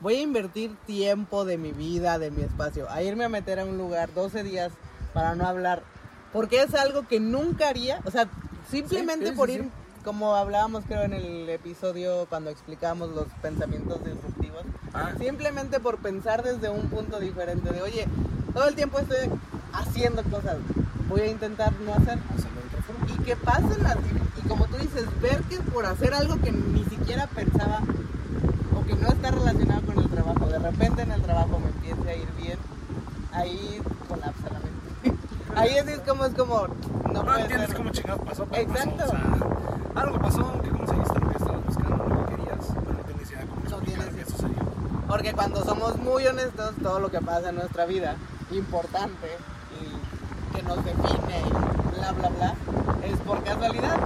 voy 0.00 0.14
a 0.16 0.20
invertir 0.22 0.74
tiempo 0.86 1.44
de 1.44 1.58
mi 1.58 1.72
vida, 1.72 2.18
de 2.18 2.30
mi 2.30 2.42
espacio, 2.42 2.90
a 2.90 3.02
irme 3.02 3.24
a 3.24 3.28
meter 3.28 3.60
a 3.60 3.64
un 3.64 3.76
lugar 3.78 4.12
12 4.14 4.42
días 4.42 4.72
para 5.12 5.34
no 5.34 5.46
hablar, 5.46 5.82
porque 6.36 6.60
es 6.60 6.74
algo 6.74 7.08
que 7.08 7.18
nunca 7.18 7.66
haría, 7.70 7.98
o 8.04 8.10
sea, 8.10 8.28
simplemente 8.70 9.24
Sí, 9.28 9.30
sí, 9.32 9.36
por 9.38 9.48
ir, 9.48 9.62
sí. 9.62 9.70
como 10.04 10.36
hablábamos 10.36 10.84
creo 10.86 11.00
en 11.00 11.14
el 11.14 11.48
episodio 11.48 12.26
cuando 12.28 12.50
explicamos 12.50 13.08
los 13.08 13.24
pensamientos 13.40 14.04
disruptivos, 14.04 14.62
Ah, 14.92 15.12
Simplemente 15.18 15.80
por 15.80 15.96
pensar 15.96 16.42
desde 16.42 16.68
un 16.68 16.90
punto 16.90 17.20
diferente 17.20 17.72
de, 17.72 17.80
oye, 17.80 18.06
todo 18.52 18.68
el 18.68 18.74
tiempo 18.74 18.98
estoy 18.98 19.30
haciendo 19.72 20.22
cosas, 20.24 20.58
voy 21.08 21.22
a 21.22 21.26
intentar 21.28 21.72
no 21.80 21.94
hacer. 21.94 22.18
Y 23.14 23.24
que 23.24 23.34
pasen 23.36 23.82
las, 23.82 23.96
y 24.42 24.46
como 24.46 24.66
tú 24.66 24.76
dices, 24.76 25.06
ver 25.22 25.40
que 25.44 25.56
por 25.60 25.86
hacer 25.86 26.12
algo 26.12 26.38
que 26.42 26.52
ni 26.52 26.84
siquiera 26.84 27.28
pensaba 27.28 27.80
o 28.78 28.84
que 28.86 28.94
no 28.94 29.08
está 29.08 29.30
relacionado 29.30 29.80
con 29.86 29.98
el 29.98 30.08
trabajo, 30.10 30.44
de 30.46 30.58
repente 30.58 31.00
en 31.00 31.12
el 31.12 31.22
trabajo 31.22 31.58
me 31.58 31.68
empiece 31.68 32.10
a 32.10 32.14
ir 32.14 32.28
bien, 32.38 32.58
ahí 33.32 33.80
colapsa 34.06 34.44
la 34.52 34.58
mente. 34.60 34.75
Ahí 35.56 35.76
es 35.76 36.00
como, 36.00 36.24
es 36.26 36.34
como, 36.34 36.66
no 37.12 37.22
No 37.22 37.36
entiendes 37.38 37.68
ser. 37.68 37.76
cómo 37.76 37.90
chingados 37.90 38.20
pasó, 38.26 38.46
pero 38.50 38.62
Exacto. 38.62 38.96
pasó. 38.96 39.04
O 39.06 39.10
sea, 39.10 40.02
algo 40.02 40.18
pasó 40.18 40.60
que 40.62 40.68
conseguiste 40.70 41.18
lo 41.18 41.30
que 41.30 41.36
estabas 41.38 41.64
buscando, 41.64 41.96
lo 42.04 42.26
que 42.26 42.36
querías, 42.36 42.66
pero 42.74 42.92
no 42.98 43.04
tienes 43.04 43.30
idea 43.30 43.46
cómo 43.46 43.70
No 43.70 43.78
tienes 43.84 44.28
sucedió. 44.28 44.62
Porque 45.08 45.32
cuando 45.32 45.64
somos 45.64 45.96
muy 45.98 46.26
honestos, 46.26 46.74
todo 46.82 47.00
lo 47.00 47.10
que 47.10 47.20
pasa 47.20 47.48
en 47.48 47.54
nuestra 47.56 47.86
vida, 47.86 48.16
importante 48.50 49.28
y 49.80 50.54
que 50.56 50.62
nos 50.62 50.84
define 50.84 51.40
y 51.46 51.98
bla, 51.98 52.12
bla, 52.12 52.28
bla, 52.28 52.54
es 53.04 53.18
por 53.20 53.42
casualidad. 53.42 53.96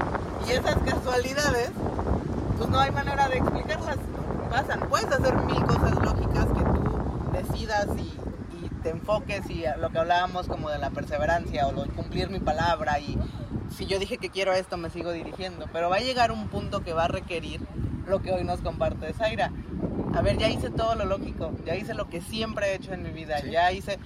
Y 0.47 0.53
esas 0.53 0.77
casualidades, 0.77 1.71
pues 2.59 2.69
no 2.71 2.79
hay 2.79 2.91
manera 2.93 3.29
de 3.29 3.39
explicarlas. 3.39 3.97
Pasan. 4.51 4.81
Puedes 4.89 5.07
hacer 5.13 5.35
mil 5.45 5.65
cosas 5.65 5.93
lógicas 5.97 6.47
que 6.47 6.65
tú 6.65 6.99
decidas 7.33 7.87
y 7.97 8.13
te 8.83 8.91
enfoques 8.91 9.49
y 9.51 9.65
lo 9.79 9.91
que 9.91 9.99
hablábamos 9.99 10.47
como 10.49 10.71
de 10.71 10.79
la 10.79 10.91
perseverancia 10.91 11.67
o 11.67 11.73
lo 11.73 11.85
cumplir 11.87 12.31
mi 12.31 12.41
palabra 12.41 12.99
y 13.01 13.19
si 13.77 13.87
yo 13.87 13.99
dije 13.99 14.19
que 14.19 14.31
quiero 14.31 14.53
esto 14.53 14.77
me 14.77 14.91
sigo 14.91 15.13
dirigiendo. 15.13 15.67
Pero 15.73 15.89
va 15.91 15.97
a 15.97 16.01
llegar 16.01 16.33
un 16.33 16.49
punto 16.49 16.83
que 16.83 16.93
va 16.93 17.05
a 17.05 17.09
requerir 17.09 17.61
lo 18.07 18.21
que 18.21 18.33
hoy 18.33 18.45
nos 18.45 18.61
comparte 18.61 19.13
Zaira. 19.13 19.53
A 20.15 20.23
ver, 20.23 20.39
ya 20.39 20.49
hice 20.49 20.71
todo 20.71 20.95
lo 20.97 21.05
lógico, 21.05 21.53
ya 21.65 21.77
hice 21.77 21.95
lo 21.95 22.09
que 22.09 22.21
siempre 22.21 22.67
he 22.73 22.75
hecho 22.75 22.93
en 22.93 23.03
mi 23.05 23.11
vida, 23.11 23.39
Sí. 23.41 23.51
ya 23.53 23.71
hice, 23.71 23.99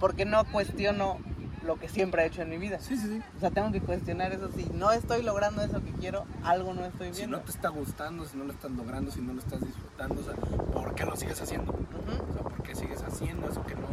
¿por 0.00 0.16
qué 0.16 0.24
no 0.24 0.44
cuestiono 0.44 1.18
lo 1.62 1.76
que 1.76 1.88
siempre 1.88 2.22
he 2.24 2.26
hecho 2.26 2.42
en 2.42 2.50
mi 2.50 2.58
vida? 2.58 2.80
Sí, 2.80 2.96
sí, 2.96 3.06
sí. 3.06 3.22
O 3.36 3.40
sea, 3.40 3.50
tengo 3.50 3.70
que 3.70 3.80
cuestionar 3.80 4.32
eso, 4.32 4.50
si 4.50 4.64
no 4.74 4.90
estoy 4.90 5.22
logrando 5.22 5.62
eso 5.62 5.80
que 5.84 5.92
quiero, 5.92 6.24
algo 6.42 6.74
no 6.74 6.84
estoy 6.84 7.12
Si 7.12 7.18
viendo. 7.20 7.36
no 7.38 7.42
te 7.44 7.52
está 7.52 7.68
gustando, 7.68 8.24
si 8.26 8.36
no 8.36 8.44
lo 8.44 8.52
estás 8.52 8.72
logrando, 8.72 9.12
si 9.12 9.20
no 9.20 9.32
lo 9.32 9.38
estás 9.40 9.60
disfrutando, 9.60 10.20
o 10.20 10.24
sea, 10.24 10.34
¿por 10.72 10.94
qué 10.96 11.04
lo 11.04 11.14
sigues 11.16 11.40
haciendo? 11.40 11.72
Ujú. 11.72 12.30
O 12.30 12.32
sea, 12.34 12.42
¿por 12.42 12.62
qué 12.64 12.74
sigues 12.74 13.02
haciendo 13.04 13.48
eso 13.48 13.62
que 13.64 13.76
no 13.76 13.86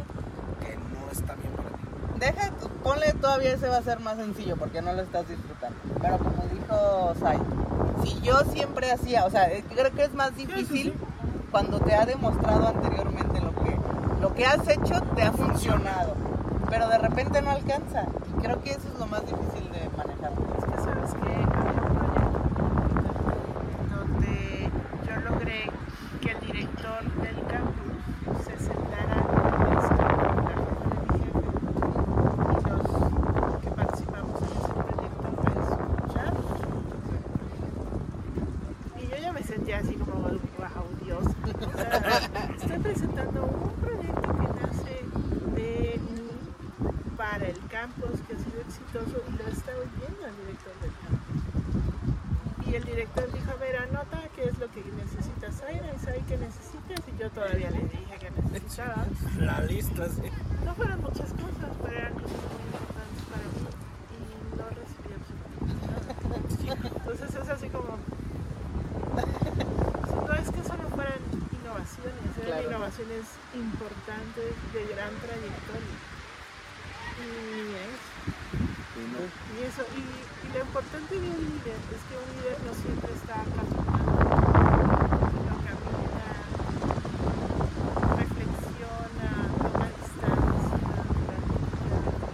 está 1.12 1.34
bien 1.34 1.52
para 1.52 1.68
ti? 1.68 1.74
Deja, 2.18 2.50
ponle 2.82 3.12
todavía 3.14 3.52
ese 3.54 3.68
va 3.68 3.78
a 3.78 3.82
ser 3.82 4.00
más 4.00 4.16
sencillo 4.16 4.56
porque 4.56 4.80
no 4.82 4.92
lo 4.92 5.02
estás 5.02 5.28
disfrutando. 5.28 5.76
Pero 6.00 6.18
como 6.18 6.42
dijo 6.52 7.14
Sai, 7.20 7.38
si 8.04 8.20
yo 8.20 8.40
siempre 8.52 8.90
hacía, 8.92 9.24
o 9.24 9.30
sea, 9.30 9.50
eh, 9.50 9.64
creo 9.74 9.90
que 9.92 10.04
es 10.04 10.14
más 10.14 10.34
difícil 10.36 10.94
cuando 11.50 11.80
te 11.80 11.94
ha 11.94 12.06
demostrado 12.06 12.68
anteriormente 12.68 13.40
lo 13.40 13.52
que, 13.62 13.76
lo 14.20 14.34
que 14.34 14.46
has 14.46 14.66
hecho 14.68 15.00
te 15.14 15.22
ha 15.22 15.32
funcionado, 15.32 16.14
pero 16.70 16.88
de 16.88 16.98
repente 16.98 17.42
no 17.42 17.50
alcanza. 17.50 18.04
Y 18.28 18.40
creo 18.42 18.62
que 18.62 18.70
eso 18.70 18.88
es 18.92 18.98
lo 18.98 19.06
más 19.06 19.20
difícil 19.22 19.70
de 19.72 19.88
manejar. 19.96 20.32
Es 20.58 20.64
que 20.64 20.76
sabes 20.82 21.10
que 21.14 21.28
había 21.28 21.82
un 21.82 21.98
proyecto 21.98 22.62
donde 23.94 24.70
yo 25.06 25.30
logré 25.30 25.70
que 26.20 26.30
el 26.30 26.40
director 26.40 27.02
del 27.20 27.36
campus 27.46 27.92
se 28.46 28.56
sentara 28.58 29.16
en 29.18 29.62
el 29.66 29.78
escritorio 29.78 30.32
de 30.88 30.96
mi 31.02 31.18
jefe 31.18 31.46
y 32.48 32.68
los 32.70 33.60
que 33.60 33.70
participamos 33.70 34.36
en 34.40 34.48
ese 34.48 34.72
proyecto 34.72 35.26
pues 35.42 35.66
escuchar 35.68 36.32
y 38.98 39.06
yo 39.08 39.16
ya 39.20 39.32
me 39.32 39.42
sentía 39.42 39.78
así 39.78 39.94
como 39.96 40.14
wow 40.22 40.86
Dios 41.04 41.24
o 41.24 41.76
sea, 41.76 42.20
estoy 42.56 42.78
presentando 42.78 43.42
un 43.44 43.70
proyecto 43.80 44.22
que 44.22 44.46
nace 44.60 44.94
de 45.56 45.98
mí 45.98 46.20
para 47.16 47.46
el 47.46 47.58
campus 47.68 48.20
que 48.26 48.34
ha 48.34 48.38
sido 48.38 48.60
exitoso 48.60 49.22
y 49.28 49.32
lo 49.36 49.48
está 49.48 49.72
oyendo 49.72 50.26
el 50.26 50.36
director 50.36 50.74
del 50.82 50.92
campus. 51.02 51.42
Y 52.66 52.74
el 52.74 52.84
director 52.84 53.30
dijo, 53.32 53.50
a 53.50 53.54
ver, 53.56 53.76
anota 53.76 54.18
qué 54.34 54.44
es 54.44 54.58
lo 54.58 54.66
que 54.70 54.82
necesitas, 54.96 55.56
Zaira, 55.60 55.92
y 55.94 55.98
sabe 55.98 56.22
qué 56.26 56.38
necesitas. 56.38 57.00
Y 57.06 57.20
yo 57.20 57.28
todavía 57.30 57.70
le 57.70 57.80
dije 57.80 58.16
que 58.18 58.30
necesitaba. 58.50 59.04
La 59.38 59.60
lista, 59.60 60.08
sí. 60.08 60.30
No 60.64 60.74
fueron 60.74 61.00
muchas 61.02 61.30
cosas, 61.32 61.70
pero 61.84 61.96
eran 61.98 62.14
cosas 62.14 62.40
muy 62.48 62.62
importantes 62.64 63.22
para 63.28 63.44
mí. 63.44 63.60
Y 64.16 64.56
no 64.56 64.64
recibí 64.72 65.12
absolutamente 65.12 65.84
nada. 65.84 66.96
Entonces 66.96 67.28
es 67.34 67.48
así 67.50 67.68
como... 67.68 67.98
No 70.26 70.32
es 70.34 70.48
que 70.50 70.62
solo 70.64 70.88
fueran 70.88 71.20
innovaciones, 71.52 72.24
eran 72.40 72.46
Claro. 72.56 72.68
innovaciones 72.70 73.24
importantes 73.52 74.48
de 74.72 74.80
gran 74.94 75.12
trayectoria. 75.20 75.96
Y 77.20 77.76
eso. 77.76 78.08
Y 79.22 79.62
eso, 79.62 79.82
y, 79.94 80.00
y 80.46 80.52
lo 80.52 80.60
importante 80.64 81.14
de 81.14 81.20
un 81.30 81.38
líder 81.38 81.78
es 81.94 82.02
que 82.08 82.14
un 82.18 82.26
líder 82.34 82.58
no 82.66 82.72
siempre 82.74 83.12
está 83.14 83.36
caminando, 83.54 84.18
sino 85.30 85.54
camina, 85.62 86.26
reflexiona, 88.18 89.30
toma 89.62 89.86
distancia, 89.94 90.78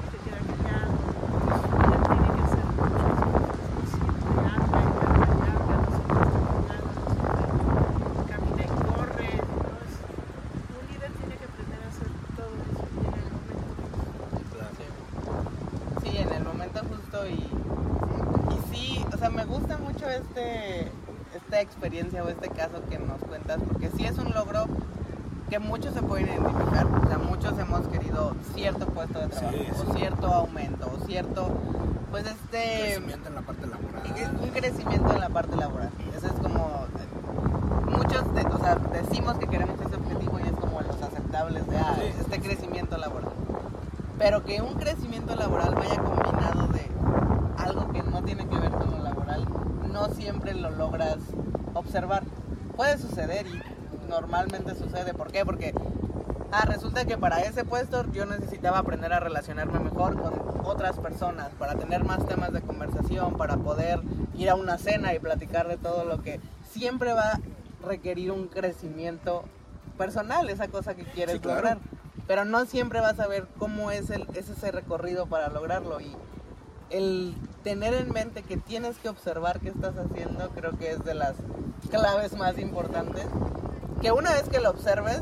se 0.09 0.18
queda 0.24 0.40
callado. 0.48 0.96
Un 1.68 1.77
líder 1.77 2.01
tiene 2.09 2.29
que 2.33 2.42
hacer 2.48 2.64
muchas 2.72 3.20
cosas, 3.20 3.68
no 3.68 3.83
siempre 3.92 4.40
habla 4.48 4.81
y 4.81 4.96
habla 4.96 5.29
y 5.29 5.48
habla, 5.53 5.77
no 5.77 5.90
siempre 5.92 6.24
está 6.24 6.40
caminando, 6.40 6.88
no 6.88 7.12
siempre 7.12 8.22
camina 8.33 8.62
y 8.64 8.72
corre. 8.88 9.31
¿no? 9.37 9.77
Es- 9.85 10.01
un 10.72 10.85
líder 10.88 11.11
tiene 11.20 11.35
que 11.37 11.44
aprender 11.53 11.81
a 11.85 11.88
hacer 11.92 12.09
todo 12.33 12.53
eso 12.64 12.85
y 12.96 13.05
en 13.05 13.12
el 13.12 13.29
momento. 13.37 13.77
Sí, 16.03 16.16
en 16.16 16.33
el 16.33 16.44
momento 16.44 16.81
justo 16.88 17.27
y, 17.27 17.33
y 17.35 18.59
sí, 18.74 19.05
o 19.12 19.18
sea, 19.18 19.31
me 19.31 19.44
gusta 19.44 19.79
mucho 19.79 20.09
este 20.09 20.90
esta 21.59 21.73
experiencia 21.73 22.23
o 22.23 22.29
este 22.29 22.49
caso 22.51 22.83
que 22.88 22.99
nos 22.99 23.18
cuentas 23.23 23.59
porque 23.66 23.90
sí 23.97 24.05
es 24.05 24.16
un 24.18 24.33
logro 24.33 24.66
que 25.51 25.59
muchos 25.59 25.92
se 25.94 26.03
pueden 26.03 26.29
identificar, 26.29 26.87
o 26.87 27.09
sea, 27.09 27.18
muchos 27.18 27.59
hemos 27.59 27.88
querido 27.88 28.35
cierto 28.55 28.87
puesto 28.87 29.18
de 29.18 29.27
trabajo 29.29 29.57
Sí, 29.57 29.64
sí. 29.64 29.83
o 29.88 29.94
cierto 29.97 30.27
aumento 30.29 30.87
o 30.94 31.07
cierto 31.07 31.49
pues 32.12 32.25
este 32.27 32.83
Crecimiento 32.94 33.29
en 33.29 33.35
la 33.35 33.40
parte 33.42 33.66
laboral. 33.66 34.03
y 34.07 34.21
es 34.21 34.29
un 34.29 34.49
crecimiento 34.51 35.12
en 35.14 35.21
la 35.21 35.29
parte 35.31 35.57
laboral. 35.57 35.90
Eso 36.16 36.27
es 36.27 36.33
como 36.35 36.59
eh, 36.61 37.90
muchos 37.97 38.35
de- 38.35 38.47
o 38.47 38.59
sea, 38.59 38.77
decimos 38.77 39.37
que 39.38 39.47
queremos 39.49 39.81
ese 39.81 39.97
objetivo 39.97 40.38
y 40.38 40.42
es 40.42 40.53
como 40.53 40.81
los 40.81 41.03
aceptables 41.03 41.66
de 41.68 41.77
ah, 41.79 41.97
Sí. 41.97 42.12
este 42.21 42.40
crecimiento 42.40 42.97
laboral. 42.99 43.31
Pero 44.18 44.44
que 44.44 44.61
un 44.62 44.75
crecimiento 44.75 45.35
laboral 45.35 45.75
vaya 45.75 45.97
combinado 46.03 46.68
de 46.68 46.88
algo 47.59 47.90
que 47.92 48.03
no 48.03 48.23
tiene 48.23 48.47
que 48.47 48.57
ver 48.59 48.71
con 48.71 48.90
lo 48.90 48.99
laboral, 49.03 49.47
no 49.92 50.09
siempre 50.11 50.55
lo 50.55 50.71
logras 50.71 51.16
observar. 51.88 52.22
Puede 52.77 52.98
suceder 52.98 53.46
y 53.46 53.61
normalmente 54.09 54.74
sucede. 54.74 55.14
¿Por 55.14 55.33
qué? 55.33 55.44
Porque 55.44 55.74
ah, 56.53 56.64
resulta 56.66 57.05
que 57.07 57.16
para 57.18 57.40
ese 57.40 57.64
puesto 57.64 58.05
yo 58.12 58.27
necesitaba 58.27 58.79
aprender 58.79 59.12
a 59.12 59.20
relacionarme 59.20 59.81
mejor 59.81 60.20
con 60.20 60.33
otras 60.64 60.98
personas, 60.98 61.48
para 61.59 61.74
tener 61.77 62.05
más 62.05 62.24
temas 62.27 62.53
de 62.53 62.61
conversación, 62.61 63.37
para 63.38 63.57
poder 63.57 64.01
ir 64.37 64.51
a 64.51 64.55
una 64.55 64.77
cena 64.79 65.14
y 65.14 65.18
platicar 65.18 65.66
de 65.66 65.79
todo 65.79 66.05
lo 66.05 66.22
que 66.22 66.40
siempre 66.70 67.14
va 67.14 67.33
a 67.33 67.40
requerir 67.87 68.31
un 68.33 68.48
crecimiento 68.48 69.44
personal, 69.96 70.48
esa 70.51 70.68
cosa 70.68 70.94
que 70.94 71.05
quieres 71.05 71.37
Sí, 71.37 71.40
claro. 71.40 71.57
lograr. 71.61 71.79
Pero 72.27 72.44
no 72.44 72.66
siempre 72.66 73.01
vas 73.01 73.18
a 73.18 73.27
ver 73.27 73.46
cómo 73.59 73.90
es, 73.90 74.11
el, 74.11 74.27
es 74.35 74.51
ese 74.51 74.70
recorrido 74.70 75.27
para 75.27 75.48
lograrlo. 75.48 75.98
Y 76.03 76.14
el 76.90 77.35
tener 77.64 77.94
en 77.94 78.12
mente 78.12 78.42
que 78.42 78.59
tienes 78.59 78.98
que 78.98 79.09
observar 79.09 79.61
qué 79.61 79.70
estás 79.70 79.96
haciendo, 79.96 80.51
creo 80.51 80.72
que 80.79 80.90
es 80.92 81.03
de 81.05 81.14
las 81.14 81.35
claves 81.90 82.36
más 82.36 82.58
importantes. 82.58 83.26
Que 84.00 84.12
una 84.12 84.32
vez 84.32 84.48
que 84.48 84.60
lo 84.60 84.70
observes, 84.70 85.20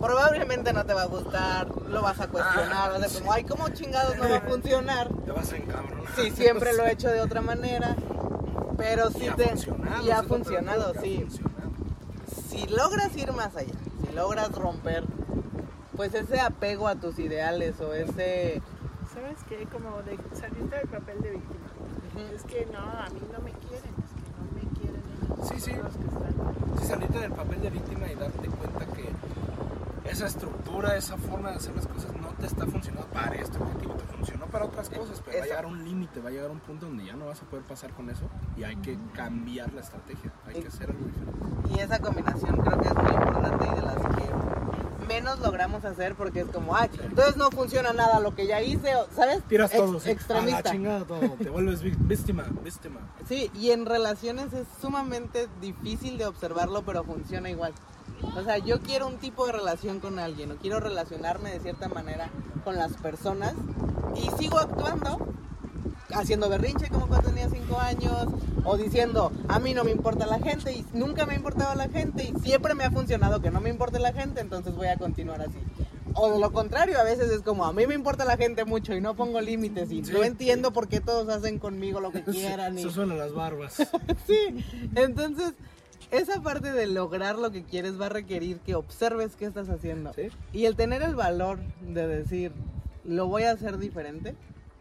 probablemente 0.00 0.72
no 0.72 0.84
te 0.84 0.94
va 0.94 1.02
a 1.02 1.06
gustar, 1.06 1.68
lo 1.88 2.02
vas 2.02 2.20
a 2.20 2.28
cuestionar, 2.28 2.90
vas 2.90 2.98
a 2.98 3.04
decir 3.04 3.20
como, 3.20 3.32
ay, 3.32 3.44
¿cómo 3.44 3.68
chingados 3.70 4.16
no 4.16 4.28
va 4.28 4.36
a 4.36 4.40
funcionar? 4.48 5.08
Te 5.24 5.32
vas 5.32 5.52
a 5.52 5.56
encabronar. 5.56 6.04
Sí, 6.16 6.30
siempre 6.30 6.72
lo 6.76 6.84
he 6.84 6.92
hecho 6.92 7.08
de 7.08 7.20
otra 7.20 7.40
manera, 7.40 7.96
pero 8.76 9.10
sí 9.10 9.24
Y 9.24 9.28
ha 9.28 9.34
te... 9.36 9.48
funcionado. 9.48 10.04
y 10.06 10.10
ha 10.10 10.22
funcionado, 10.22 10.92
ha 10.96 11.00
sí. 11.00 11.16
funcionado. 11.20 11.58
Si 12.48 12.66
logras 12.66 13.16
ir 13.16 13.32
más 13.32 13.56
allá, 13.56 13.72
si 14.06 14.12
logras 14.14 14.50
romper, 14.52 15.04
pues 15.96 16.12
ese 16.14 16.40
apego 16.40 16.86
a 16.88 16.94
tus 16.96 17.18
ideales 17.18 17.80
o 17.80 17.94
ese... 17.94 18.60
¿Sabes 19.14 19.38
qué? 19.48 19.66
Como 19.72 20.02
de 20.02 20.18
salirte 20.38 20.76
del 20.76 20.88
papel 20.88 21.20
de 21.22 21.30
víctima. 21.30 21.66
Es 22.34 22.42
que 22.44 22.66
no, 22.66 22.78
a 22.78 23.08
mí 23.10 23.20
no 23.32 23.38
me 23.40 23.52
quieren, 23.52 23.94
es 24.04 24.12
que 24.12 24.30
no 24.36 24.44
me 24.54 25.37
Sí, 25.48 25.60
sí. 25.60 25.72
Si 26.80 26.86
salirte 26.86 27.18
del 27.18 27.32
papel 27.32 27.60
de 27.60 27.70
víctima 27.70 28.06
y 28.10 28.14
darte 28.14 28.48
cuenta 28.48 28.86
que 28.86 29.08
esa 30.10 30.26
estructura, 30.26 30.96
esa 30.96 31.16
forma 31.16 31.50
de 31.50 31.56
hacer 31.56 31.74
las 31.74 31.86
cosas 31.86 32.12
no 32.16 32.28
te 32.28 32.46
está 32.46 32.66
funcionando 32.66 33.08
para 33.08 33.34
este 33.34 33.58
objetivo, 33.58 33.94
te 33.94 34.04
funcionó 34.04 34.46
para 34.46 34.64
otras 34.64 34.88
cosas, 34.88 35.22
pero 35.24 35.38
va 35.38 35.44
a 35.44 35.46
llegar 35.46 35.66
un 35.66 35.84
límite, 35.84 36.20
va 36.20 36.28
a 36.28 36.32
llegar 36.32 36.50
un 36.50 36.60
punto 36.60 36.86
donde 36.86 37.04
ya 37.04 37.14
no 37.14 37.26
vas 37.26 37.42
a 37.42 37.44
poder 37.46 37.64
pasar 37.64 37.92
con 37.92 38.08
eso 38.10 38.28
y 38.56 38.64
hay 38.64 38.76
que 38.76 38.98
cambiar 39.14 39.72
la 39.74 39.80
estrategia, 39.80 40.32
hay 40.46 40.62
que 40.62 40.68
hacer 40.68 40.90
algo 40.90 41.04
diferente. 41.06 41.74
Y 41.74 41.80
esa 41.80 41.98
combinación 41.98 42.56
creo 42.56 42.80
que 42.80 42.88
es 42.88 42.94
muy 42.94 43.12
importante 43.12 43.66
y 43.66 43.77
menos 45.18 45.38
logramos 45.40 45.84
hacer 45.84 46.14
porque 46.14 46.40
es 46.40 46.46
como, 46.46 46.76
ay, 46.76 46.88
entonces 47.02 47.36
no 47.36 47.50
funciona 47.50 47.92
nada 47.92 48.20
lo 48.20 48.34
que 48.34 48.46
ya 48.46 48.62
hice, 48.62 48.94
o- 48.96 49.06
¿sabes? 49.14 49.42
Tiras 49.48 49.72
Ex- 49.72 49.80
todo, 49.80 49.98
sí. 50.00 50.04
a 50.04 50.06
la 50.06 50.12
Extremista. 50.12 50.70
chingada 50.70 51.04
todo, 51.04 51.20
te 51.42 51.50
vuelves 51.50 51.82
víctima, 51.82 52.44
víctima. 52.62 53.00
Sí, 53.28 53.50
y 53.54 53.70
en 53.72 53.84
relaciones 53.86 54.52
es 54.52 54.66
sumamente 54.80 55.48
difícil 55.60 56.18
de 56.18 56.26
observarlo, 56.26 56.82
pero 56.82 57.02
funciona 57.04 57.50
igual. 57.50 57.72
O 58.36 58.42
sea, 58.42 58.58
yo 58.58 58.80
quiero 58.80 59.06
un 59.06 59.18
tipo 59.18 59.46
de 59.46 59.52
relación 59.52 60.00
con 60.00 60.18
alguien, 60.18 60.52
o 60.52 60.56
quiero 60.56 60.80
relacionarme 60.80 61.50
de 61.50 61.60
cierta 61.60 61.88
manera 61.88 62.30
con 62.64 62.76
las 62.76 62.92
personas, 62.94 63.54
y 64.16 64.30
sigo 64.38 64.58
actuando, 64.58 65.18
haciendo 66.14 66.48
berrinche 66.48 66.88
como 66.88 67.06
cuando 67.06 67.28
tenía 67.30 67.48
5 67.48 67.80
años, 67.80 68.26
o 68.64 68.76
diciendo, 68.76 69.32
a 69.48 69.58
mí 69.58 69.74
no 69.74 69.84
me 69.84 69.90
importa 69.90 70.26
la 70.26 70.38
gente, 70.38 70.72
y 70.72 70.84
nunca 70.92 71.26
me 71.26 71.34
ha 71.34 71.36
importado 71.36 71.74
la 71.74 71.88
gente, 71.88 72.24
y 72.24 72.40
siempre 72.40 72.74
me 72.74 72.84
ha 72.84 72.90
funcionado 72.90 73.40
que 73.40 73.50
no 73.50 73.60
me 73.60 73.70
importe 73.70 73.98
la 73.98 74.12
gente, 74.12 74.40
entonces 74.40 74.74
voy 74.74 74.88
a 74.88 74.96
continuar 74.96 75.40
así. 75.42 75.58
O 76.14 76.32
de 76.32 76.40
lo 76.40 76.50
contrario, 76.52 76.98
a 76.98 77.04
veces 77.04 77.30
es 77.30 77.42
como, 77.42 77.64
a 77.64 77.72
mí 77.72 77.86
me 77.86 77.94
importa 77.94 78.24
la 78.24 78.36
gente 78.36 78.64
mucho 78.64 78.94
y 78.94 79.00
no 79.00 79.14
pongo 79.14 79.40
límites, 79.40 79.92
y 79.92 80.04
Sí. 80.04 80.12
no 80.12 80.24
entiendo 80.24 80.72
por 80.72 80.88
qué 80.88 81.00
todos 81.00 81.28
hacen 81.28 81.58
conmigo 81.58 82.00
lo 82.00 82.10
que 82.10 82.22
quieran. 82.24 82.76
y... 82.78 82.80
Eso 82.82 82.90
suena 82.90 83.14
las 83.14 83.32
barbas. 83.34 83.76
Sí, 84.26 84.64
entonces 84.94 85.52
esa 86.10 86.40
parte 86.42 86.72
de 86.72 86.86
lograr 86.86 87.36
lo 87.38 87.50
que 87.50 87.62
quieres 87.64 88.00
va 88.00 88.06
a 88.06 88.08
requerir 88.08 88.58
que 88.60 88.74
observes 88.74 89.36
qué 89.36 89.44
estás 89.44 89.68
haciendo. 89.68 90.12
Sí. 90.14 90.28
Y 90.54 90.64
el 90.64 90.74
tener 90.74 91.02
el 91.02 91.14
valor 91.14 91.58
de 91.82 92.06
decir, 92.06 92.52
lo 93.04 93.26
voy 93.26 93.42
a 93.44 93.52
hacer 93.52 93.76
diferente. 93.78 94.34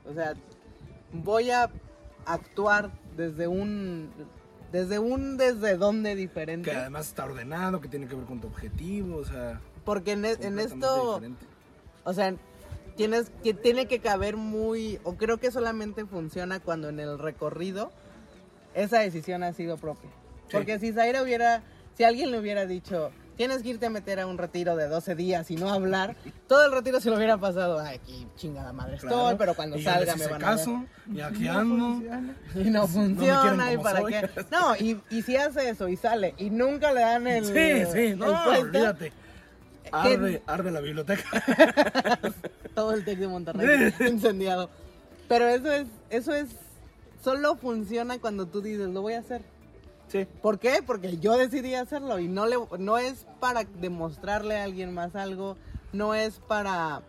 O 0.09 0.13
sea, 0.13 0.33
voy 1.23 1.51
a 1.51 1.69
actuar 2.25 2.91
desde 3.15 3.47
un 3.47 4.09
desde 4.71 4.99
un 4.99 5.37
desde 5.37 5.77
dónde 5.77 6.15
diferente. 6.15 6.69
Que 6.69 6.75
además 6.75 7.07
está 7.07 7.25
ordenado, 7.25 7.79
que 7.81 7.87
tiene 7.87 8.07
que 8.07 8.15
ver 8.15 8.25
con 8.25 8.39
tu 8.39 8.47
objetivo, 8.47 9.17
o 9.17 9.25
sea. 9.25 9.61
Porque 9.85 10.11
en, 10.13 10.25
e- 10.25 10.37
en 10.41 10.59
esto, 10.59 11.15
diferente. 11.15 11.45
o 12.03 12.13
sea, 12.13 12.35
tienes 12.95 13.31
que 13.43 13.53
tiene 13.53 13.87
que 13.87 13.99
caber 13.99 14.35
muy 14.35 14.99
o 15.03 15.15
creo 15.15 15.37
que 15.37 15.51
solamente 15.51 16.05
funciona 16.05 16.59
cuando 16.59 16.89
en 16.89 16.99
el 16.99 17.17
recorrido 17.17 17.91
esa 18.73 18.99
decisión 18.99 19.43
ha 19.43 19.53
sido 19.53 19.77
propia. 19.77 20.09
Sí. 20.47 20.53
Porque 20.53 20.79
si 20.79 20.91
Zaira 20.91 21.23
hubiera 21.23 21.63
si 21.95 22.03
alguien 22.03 22.31
le 22.31 22.39
hubiera 22.39 22.65
dicho, 22.65 23.11
tienes 23.37 23.61
que 23.61 23.69
irte 23.69 23.85
a 23.85 23.89
meter 23.89 24.19
a 24.19 24.27
un 24.27 24.37
retiro 24.37 24.75
de 24.75 24.87
12 24.87 25.15
días 25.15 25.49
y 25.51 25.55
no 25.55 25.71
hablar, 25.71 26.15
todo 26.47 26.65
el 26.65 26.71
retiro 26.71 26.99
se 26.99 27.09
lo 27.09 27.15
hubiera 27.15 27.37
pasado, 27.37 27.79
ay, 27.79 27.97
aquí 28.03 28.27
chingada 28.35 28.73
madre 28.73 28.95
estoy, 28.95 29.35
pero 29.37 29.53
cuando 29.53 29.77
Y 29.77 29.83
salga 29.83 30.15
me 30.15 30.25
van 30.27 30.35
a 30.43 30.45
caso, 30.45 30.85
y 31.13 31.21
aquí 31.21 31.47
ando. 31.47 31.99
ver. 32.01 32.65
Y 32.67 32.69
no 32.69 32.87
funciona, 32.87 33.71
y 33.71 33.77
para 33.77 34.01
soy. 34.01 34.11
qué. 34.13 34.29
No, 34.51 34.75
y, 34.75 34.99
y 35.09 35.21
si 35.21 35.37
hace 35.37 35.69
eso 35.69 35.87
y 35.87 35.95
sale 35.95 36.33
y 36.37 36.49
nunca 36.49 36.91
le 36.91 37.01
dan 37.01 37.27
el. 37.27 37.45
Sí, 37.45 37.91
sí, 37.93 38.15
no, 38.15 38.25
olvídate. 38.49 39.13
Arde, 39.91 40.41
arde 40.47 40.71
la 40.71 40.81
biblioteca. 40.81 41.23
todo 42.75 42.93
el 42.93 43.05
Tec 43.05 43.19
de 43.19 43.27
Monterrey 43.27 43.93
incendiado. 44.07 44.69
Pero 45.29 45.47
eso 45.47 45.71
es, 45.71 45.87
eso 46.09 46.33
es, 46.33 46.49
solo 47.23 47.55
funciona 47.55 48.17
cuando 48.19 48.47
tú 48.47 48.61
dices, 48.61 48.87
lo 48.89 49.01
voy 49.01 49.13
a 49.13 49.19
hacer. 49.19 49.41
Sí. 50.07 50.25
¿Por 50.41 50.57
qué? 50.59 50.79
Porque 50.85 51.17
yo 51.17 51.37
decidí 51.37 51.75
hacerlo 51.75 52.19
y 52.19 52.27
no 52.27 52.45
le 52.45 52.55
no 52.79 52.97
es 52.97 53.25
para 53.39 53.63
demostrarle 53.65 54.57
a 54.57 54.63
alguien 54.63 54.93
más 54.93 55.15
algo, 55.15 55.57
no 55.93 56.13
es 56.15 56.39
para 56.47 57.01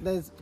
des- 0.00 0.32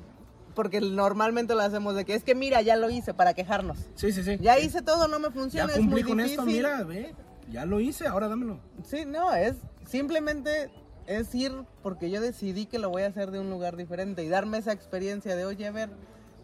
porque 0.54 0.80
normalmente 0.80 1.54
lo 1.54 1.60
hacemos 1.62 1.94
de 1.94 2.04
que 2.04 2.14
es 2.14 2.24
que 2.24 2.34
mira, 2.34 2.60
ya 2.62 2.76
lo 2.76 2.90
hice 2.90 3.14
para 3.14 3.32
quejarnos. 3.34 3.78
Sí, 3.94 4.12
sí, 4.12 4.22
sí. 4.22 4.36
Ya 4.40 4.58
hice 4.58 4.82
todo, 4.82 5.08
no 5.08 5.18
me 5.18 5.28
Ya 5.28 5.32
funciona, 5.32 5.72
es 5.72 5.78
cumplí 5.78 6.02
muy 6.02 6.02
con 6.02 6.18
difícil. 6.18 6.38
esto, 6.40 6.44
mira, 6.46 6.82
ve. 6.84 7.14
Ya 7.50 7.64
lo 7.66 7.80
hice, 7.80 8.06
ahora 8.06 8.28
dámelo. 8.28 8.58
Sí, 8.84 9.04
no, 9.06 9.32
es 9.34 9.56
simplemente 9.86 10.70
es 11.06 11.34
ir 11.34 11.52
porque 11.82 12.10
yo 12.10 12.20
decidí 12.20 12.66
que 12.66 12.78
lo 12.78 12.88
voy 12.90 13.02
a 13.02 13.06
hacer 13.08 13.30
de 13.30 13.40
un 13.40 13.50
lugar 13.50 13.76
diferente 13.76 14.22
y 14.24 14.28
darme 14.28 14.58
esa 14.58 14.72
experiencia 14.72 15.36
de, 15.36 15.44
oye, 15.44 15.66
a 15.66 15.70
ver, 15.72 15.90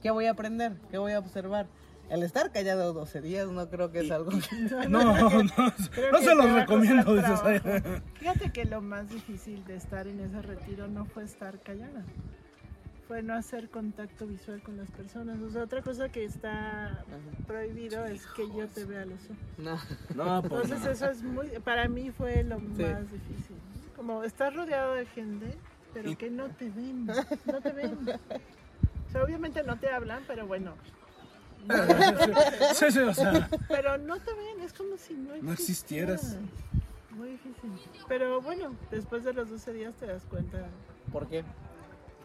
¿qué 0.03 0.11
voy 0.11 0.27
a 0.27 0.33
aprender? 0.33 0.73
¿Qué 0.91 0.99
voy 0.99 1.13
a 1.13 1.19
observar? 1.19 1.67
El 2.11 2.23
estar 2.23 2.51
callado 2.53 2.93
12 2.95 3.21
días 3.21 3.49
no 3.49 3.69
creo 3.69 3.91
que 3.93 4.01
es 4.01 4.11
algo 4.11 4.31
que... 4.31 4.89
No, 4.89 5.05
no, 5.05 5.31
se 6.21 6.35
los 6.35 6.51
recomiendo. 6.53 7.05
Fíjate 8.15 8.51
que 8.51 8.65
lo 8.65 8.81
más 8.81 9.11
difícil 9.11 9.65
de 9.67 9.77
estar 9.77 10.07
en 10.07 10.21
ese 10.21 10.41
retiro 10.41 10.89
no 10.89 11.05
fue 11.05 11.25
estar 11.25 11.61
callada. 11.61 12.05
Fue 13.07 13.23
no 13.23 13.35
hacer 13.35 13.71
contacto 13.71 14.27
visual 14.27 14.63
con 14.63 14.77
las 14.77 14.91
personas. 14.91 15.39
O 15.41 15.51
sea, 15.51 15.63
otra 15.65 15.83
cosa 15.83 16.09
que 16.11 16.25
está 16.25 17.05
prohibido 17.47 18.05
es 18.07 18.27
que 18.29 18.47
yo 18.49 18.67
te 18.69 18.85
vea 18.85 19.03
a 19.03 19.07
los 19.07 19.21
ojos. 19.25 19.37
No. 19.57 19.79
No, 20.15 20.43
pues. 20.43 20.65
Entonces 20.65 20.85
no. 20.85 20.91
eso 20.93 21.11
es 21.11 21.23
muy, 21.23 21.49
para 21.65 21.89
mí 21.89 22.11
fue 22.11 22.43
lo 22.43 22.59
más 22.59 23.11
difícil. 23.11 23.57
Como 23.97 24.23
estar 24.25 24.55
rodeado 24.55 24.95
de 24.95 25.07
gente, 25.07 25.55
pero 25.95 26.11
Y- 26.11 26.17
que 26.17 26.31
no 26.31 26.49
te 26.51 26.69
ven, 26.71 27.07
no 27.07 27.61
te 27.63 27.73
ven. 27.73 27.99
O 29.09 29.11
sea, 29.11 29.25
obviamente 29.25 29.63
no 29.63 29.79
te 29.79 29.89
hablan, 29.91 30.23
pero 30.27 30.47
bueno, 30.47 30.75
Sí, 32.75 32.91
sí, 32.91 32.99
o 33.01 33.15
sea. 33.15 33.49
pero 33.69 33.99
no 33.99 34.19
te 34.19 34.33
ven, 34.33 34.61
es 34.65 34.73
como 34.73 34.97
si 34.97 35.15
no, 35.15 35.35
No 35.43 35.53
existieras. 35.53 36.37
Muy 37.11 37.31
difícil. 37.31 37.71
Pero 38.07 38.41
bueno, 38.41 38.75
después 38.91 39.25
de 39.25 39.33
los 39.33 39.51
12 39.51 39.73
días 39.73 39.95
te 39.95 40.07
das 40.07 40.23
cuenta. 40.25 40.67
¿Por 41.13 41.29
qué? 41.29 41.45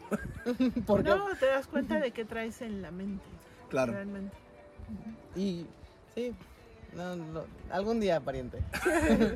¿Por 0.85 1.03
qué? 1.03 1.09
No, 1.09 1.27
te 1.39 1.47
das 1.47 1.67
cuenta 1.67 1.99
de 1.99 2.11
qué 2.11 2.25
traes 2.25 2.61
en 2.61 2.81
la 2.81 2.91
mente. 2.91 3.23
Claro. 3.69 3.93
Realmente. 3.93 4.35
Y 5.35 5.65
sí, 6.15 6.35
no, 6.95 7.15
no, 7.15 7.45
algún 7.71 7.99
día, 7.99 8.19
pariente. 8.19 8.59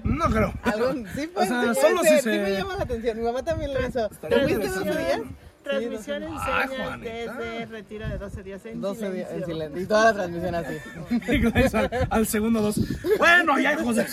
No 0.04 0.26
creo. 0.30 0.54
Algún, 0.64 1.08
sí, 1.16 1.26
O 1.26 1.34
pues, 1.34 1.50
sea, 1.50 1.74
sí, 1.74 1.82
solo 1.82 2.04
si 2.04 2.30
me 2.30 2.52
llama 2.52 2.76
la 2.76 2.84
atención. 2.84 3.18
Mi 3.18 3.24
mamá 3.24 3.44
también 3.44 3.74
lo 3.74 3.86
hizo. 3.86 4.08
¿Te 4.10 4.40
fuiste. 4.42 4.68
12 4.68 4.90
días? 4.90 5.22
Transmisión 5.68 6.22
Sí, 6.22 6.28
en 6.28 6.34
Ah, 6.38 6.66
señas 6.68 6.88
Juanita. 6.88 7.10
desde 7.34 7.66
retiro 7.68 8.08
de 8.10 8.18
12 8.18 8.44
días 8.44 8.66
en 8.66 8.82
12 8.82 9.12
días 9.12 9.32
en 9.32 9.46
silencio. 9.46 9.82
Y 9.82 9.86
toda 9.86 10.06
la 10.06 10.14
transmisión 10.14 10.56
así. 10.56 10.76
Al, 11.78 12.08
al 12.10 12.28
segundo 12.28 12.62
dos. 12.62 12.80
Bueno, 13.18 13.60
ya 13.60 13.74
hijos 13.74 13.96
de 13.96 14.06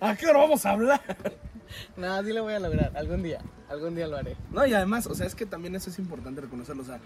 ¿A 0.00 0.16
qué 0.16 0.26
hora 0.26 0.38
vamos 0.40 0.64
a 0.66 0.70
hablar? 0.70 1.00
No, 1.96 2.22
sí 2.24 2.32
lo 2.32 2.42
voy 2.42 2.54
a 2.54 2.58
lograr. 2.60 2.92
Algún 2.96 3.22
día. 3.22 3.40
Algún 3.68 3.94
día 3.94 4.06
lo 4.08 4.16
haré. 4.16 4.36
No, 4.50 4.66
y 4.66 4.74
además, 4.74 5.06
o 5.06 5.14
sea, 5.14 5.26
es 5.26 5.34
que 5.36 5.46
también 5.46 5.76
eso 5.76 5.90
es 5.90 5.98
importante 6.00 6.40
reconocerlo. 6.40 6.82
O 6.82 6.86
sea, 6.86 6.98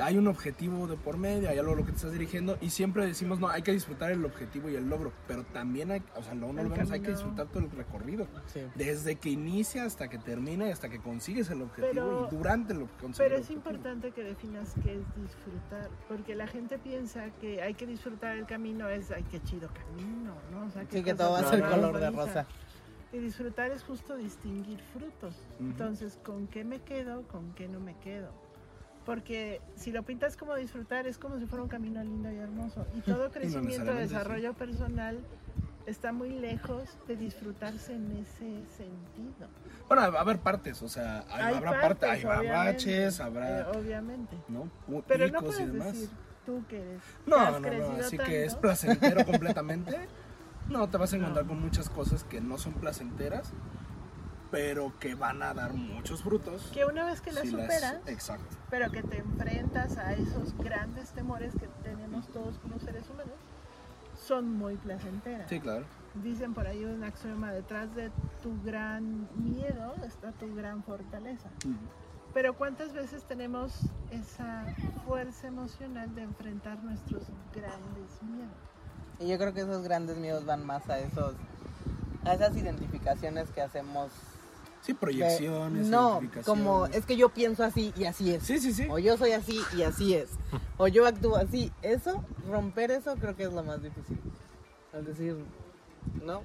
hay 0.00 0.16
un 0.18 0.26
objetivo 0.28 0.86
de 0.86 0.96
por 0.96 1.16
medio, 1.16 1.48
hay 1.48 1.58
algo 1.58 1.72
a 1.72 1.76
lo 1.76 1.84
que 1.84 1.90
te 1.92 1.96
estás 1.96 2.12
dirigiendo, 2.12 2.56
y 2.60 2.70
siempre 2.70 3.06
decimos, 3.06 3.40
no, 3.40 3.48
hay 3.48 3.62
que 3.62 3.72
disfrutar 3.72 4.10
el 4.10 4.24
objetivo 4.24 4.68
y 4.68 4.76
el 4.76 4.88
logro, 4.88 5.12
pero 5.26 5.44
también 5.44 5.90
hay, 5.90 6.02
o 6.16 6.22
sea, 6.22 6.34
no, 6.34 6.52
no 6.52 6.62
lo 6.62 6.70
vemos, 6.70 6.90
hay 6.90 7.00
que 7.00 7.10
disfrutar 7.10 7.46
todo 7.48 7.60
el 7.64 7.70
recorrido. 7.70 8.26
Sí. 8.46 8.60
Desde 8.74 9.16
que 9.16 9.30
inicia 9.30 9.84
hasta 9.84 10.08
que 10.08 10.18
termina 10.18 10.68
y 10.68 10.70
hasta 10.70 10.88
que 10.88 11.00
consigues 11.00 11.50
el 11.50 11.62
objetivo 11.62 11.92
Pero- 11.92 12.28
y 12.30 12.36
durante 12.36 12.74
lo 12.74 12.86
que 12.86 12.96
consigues. 13.00 13.18
Pero 13.18 13.36
es 13.36 13.50
importante 13.50 14.10
que 14.12 14.22
definas 14.22 14.74
qué 14.82 14.94
es 14.94 15.22
disfrutar, 15.22 15.90
porque 16.08 16.34
la 16.34 16.46
gente 16.46 16.78
piensa 16.78 17.30
que 17.40 17.62
hay 17.62 17.74
que 17.74 17.86
disfrutar 17.86 18.36
el 18.36 18.46
camino, 18.46 18.88
es, 18.88 19.10
ay, 19.10 19.24
qué 19.30 19.40
chido 19.42 19.68
camino, 19.72 20.34
¿no? 20.50 20.66
O 20.66 20.70
sea, 20.70 20.84
Sí, 20.90 21.02
que 21.02 21.14
todo 21.14 21.32
va 21.32 21.40
a 21.40 21.50
ser 21.50 21.62
color 21.62 21.98
de 21.98 22.10
rosa. 22.10 22.46
Y 23.12 23.18
disfrutar 23.18 23.72
es 23.72 23.82
justo 23.82 24.16
distinguir 24.16 24.78
frutos. 24.92 25.34
Entonces, 25.58 26.18
¿con 26.22 26.46
qué 26.46 26.64
me 26.64 26.78
quedo? 26.80 27.22
¿Con 27.26 27.52
qué 27.54 27.68
no 27.68 27.80
me 27.80 27.96
quedo? 27.98 28.30
Porque 29.10 29.60
si 29.74 29.90
lo 29.90 30.04
pintas 30.04 30.36
como 30.36 30.54
disfrutar, 30.54 31.08
es 31.08 31.18
como 31.18 31.36
si 31.40 31.46
fuera 31.46 31.64
un 31.64 31.68
camino 31.68 32.00
lindo 32.04 32.30
y 32.30 32.36
hermoso. 32.36 32.86
Y 32.96 33.00
todo 33.12 33.28
crecimiento, 33.32 33.90
sí. 33.90 33.98
desarrollo 33.98 34.54
personal 34.54 35.18
está 35.86 36.12
muy 36.12 36.30
lejos 36.30 36.96
de 37.08 37.16
disfrutarse 37.16 37.92
en 37.94 38.12
ese 38.18 38.62
sentido. 38.76 39.48
Bueno, 39.88 40.12
va 40.12 40.18
a 40.18 40.22
haber 40.22 40.38
partes, 40.38 40.80
o 40.82 40.88
sea, 40.88 41.24
hay- 41.28 41.42
Hay 41.46 41.54
habrá 41.56 41.80
partes, 41.80 42.24
obviamente, 42.24 42.52
baches, 42.52 43.20
habrá, 43.20 43.60
eh, 43.62 43.64
obviamente. 43.76 44.36
¿no? 44.46 44.70
Pero 45.08 45.26
no 45.26 45.40
picos 45.40 45.54
y 45.54 45.58
puedes 45.64 45.72
demás. 45.72 45.92
decir 45.92 46.08
tú 46.46 46.64
que 46.68 46.80
eres. 46.80 47.02
que 47.24 47.30
No, 47.30 47.36
has 47.36 47.60
no, 47.60 47.68
no, 47.68 47.90
así 48.06 48.16
que 48.16 48.44
es 48.44 48.52
tanto. 48.52 48.60
placentero 48.60 49.26
completamente. 49.26 49.98
No, 50.68 50.88
te 50.88 50.98
vas 50.98 51.12
a 51.12 51.16
encontrar 51.16 51.44
No. 51.46 51.48
con 51.50 51.60
muchas 51.60 51.90
cosas 51.90 52.22
que 52.22 52.40
no 52.40 52.56
son 52.56 52.74
placenteras, 52.74 53.52
pero 54.50 54.92
que 54.98 55.14
van 55.14 55.42
a 55.42 55.54
dar 55.54 55.72
muchos 55.74 56.22
frutos. 56.22 56.70
Que 56.72 56.84
una 56.84 57.04
vez 57.04 57.20
que 57.20 57.32
las 57.32 57.44
si 57.44 57.52
las- 57.52 57.62
superas, 57.62 57.96
Exacto. 58.06 58.56
pero 58.68 58.90
que 58.90 59.02
te 59.02 59.18
enfrentas 59.18 59.96
a 59.98 60.12
esos 60.14 60.56
grandes 60.58 61.10
temores 61.10 61.52
que 61.54 61.68
tenemos 61.82 62.26
todos 62.28 62.58
como 62.58 62.78
seres 62.80 63.08
humanos, 63.08 63.34
son 64.26 64.52
muy 64.52 64.76
placenteras. 64.76 65.48
Sí, 65.48 65.60
claro. 65.60 65.84
Dicen 66.22 66.52
por 66.54 66.66
ahí 66.66 66.84
un 66.84 67.04
axioma, 67.04 67.52
detrás 67.52 67.94
de 67.94 68.10
tu 68.42 68.60
gran 68.64 69.28
miedo 69.36 69.94
está 70.04 70.32
tu 70.32 70.52
gran 70.54 70.82
fortaleza. 70.82 71.48
Pero 72.34 72.54
¿cuántas 72.54 72.92
veces 72.92 73.24
tenemos 73.24 73.72
esa 74.10 74.64
fuerza 75.06 75.46
emocional 75.48 76.12
de 76.14 76.22
enfrentar 76.22 76.82
nuestros 76.82 77.24
grandes 77.54 78.22
miedos? 78.22 78.52
Y 79.20 79.28
yo 79.28 79.38
creo 79.38 79.52
que 79.54 79.60
esos 79.60 79.82
grandes 79.84 80.16
miedos 80.16 80.44
van 80.44 80.64
más 80.66 80.88
a 80.90 80.98
esos 80.98 81.34
a 82.24 82.34
esas 82.34 82.54
identificaciones 82.56 83.48
que 83.50 83.62
hacemos. 83.62 84.10
Sí, 84.82 84.92
de- 84.92 84.98
proyecciones. 84.98 85.86
no, 85.88 86.18
identificaciones. 86.20 86.46
como 86.46 86.86
es 86.86 87.04
que 87.06 87.16
yo 87.16 87.28
pienso 87.28 87.62
así 87.64 87.92
y 87.96 88.04
así 88.04 88.32
es. 88.34 88.42
Sí, 88.42 88.58
sí, 88.58 88.72
sí. 88.72 88.86
O 88.90 88.98
yo 88.98 89.16
soy 89.16 89.32
así 89.32 89.60
y 89.76 89.82
así 89.82 90.14
es. 90.14 90.30
O 90.78 90.88
yo 90.88 91.06
actúo 91.06 91.36
así. 91.36 91.70
Eso, 91.82 92.24
romper 92.48 92.90
eso 92.90 93.14
creo 93.16 93.36
que 93.36 93.44
es 93.44 93.52
lo 93.52 93.62
más 93.62 93.82
difícil. 93.82 94.18
Es 94.92 95.06
decir, 95.06 95.36
no, 96.24 96.42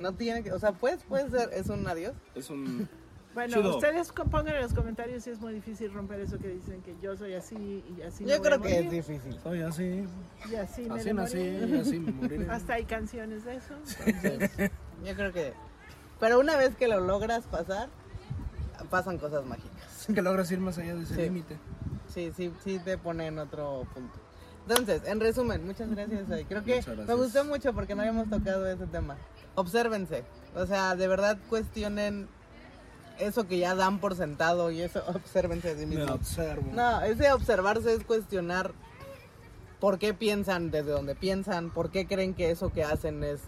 no 0.00 0.12
tiene 0.12 0.42
que, 0.42 0.52
o 0.52 0.58
sea, 0.58 0.72
pues 0.72 1.02
puede 1.04 1.28
ser, 1.30 1.50
es 1.52 1.68
un 1.68 1.86
adiós. 1.86 2.14
Es 2.34 2.50
un... 2.50 2.88
Bueno, 3.36 3.56
Chido. 3.58 3.76
ustedes 3.76 4.12
pongan 4.12 4.56
en 4.56 4.62
los 4.62 4.72
comentarios 4.72 5.22
si 5.24 5.28
es 5.28 5.38
muy 5.42 5.52
difícil 5.52 5.92
romper 5.92 6.20
eso 6.20 6.38
que 6.38 6.48
dicen 6.48 6.80
que 6.80 6.96
yo 7.02 7.14
soy 7.18 7.34
así 7.34 7.84
y 7.94 8.00
así 8.00 8.24
me 8.24 8.30
Yo 8.30 8.38
voy 8.38 8.46
a 8.46 8.48
creo 8.48 8.62
que 8.62 8.68
es 8.78 8.84
morir, 8.86 8.90
difícil. 9.04 9.38
Soy 9.42 9.60
así, 9.60 10.04
y 10.50 10.54
así 10.54 10.82
me 10.88 10.94
así 10.94 11.04
de 11.04 11.12
nací, 11.12 11.36
morir. 11.36 11.68
y 11.68 11.78
así 11.78 11.98
me 11.98 12.12
moriré. 12.12 12.46
Hasta 12.50 12.72
hay 12.72 12.86
canciones 12.86 13.44
de 13.44 13.56
eso. 13.56 13.74
Entonces, 14.06 14.70
yo 15.04 15.14
creo 15.14 15.32
que, 15.34 15.52
pero 16.20 16.38
una 16.40 16.56
vez 16.56 16.74
que 16.76 16.88
lo 16.88 17.00
logras 17.00 17.44
pasar, 17.44 17.88
pasan 18.90 19.18
cosas 19.18 19.44
mágicas. 19.44 20.06
Que 20.12 20.22
logras 20.22 20.50
ir 20.52 20.60
más 20.60 20.78
allá 20.78 20.94
de 20.94 21.02
ese 21.02 21.14
Sí. 21.14 21.22
límite. 21.22 21.56
Sí, 22.12 22.32
sí, 22.36 22.52
sí 22.64 22.78
te 22.78 22.96
pone 22.98 23.26
en 23.26 23.38
otro 23.38 23.86
punto. 23.92 24.14
Entonces, 24.68 25.02
en 25.06 25.20
resumen, 25.20 25.64
muchas 25.66 25.90
gracias. 25.90 26.22
Creo 26.48 26.64
que 26.64 26.82
me 27.06 27.14
gustó 27.14 27.44
mucho 27.44 27.72
porque 27.72 27.94
no 27.94 28.02
habíamos 28.02 28.28
tocado 28.30 28.66
ese 28.66 28.86
tema. 28.86 29.16
Obsérvense. 29.54 30.24
O 30.54 30.66
sea, 30.66 30.96
de 30.96 31.06
verdad 31.08 31.38
cuestionen 31.48 32.28
eso 33.18 33.46
que 33.46 33.58
ya 33.58 33.74
dan 33.74 33.98
por 34.00 34.14
sentado 34.16 34.70
y 34.70 34.82
eso, 34.82 35.02
obsérvense 35.14 35.74
de 35.74 35.80
sí 35.80 35.86
Me 35.86 35.96
mismos. 35.96 36.10
observo. 36.16 36.70
No, 36.74 37.02
ese 37.02 37.32
observarse 37.32 37.92
es 37.94 38.04
cuestionar 38.04 38.72
por 39.80 39.98
qué 39.98 40.14
piensan 40.14 40.70
desde 40.70 40.90
donde 40.90 41.14
piensan, 41.14 41.70
por 41.70 41.90
qué 41.90 42.06
creen 42.06 42.34
que 42.34 42.50
eso 42.50 42.70
que 42.72 42.82
hacen 42.84 43.22
es 43.24 43.40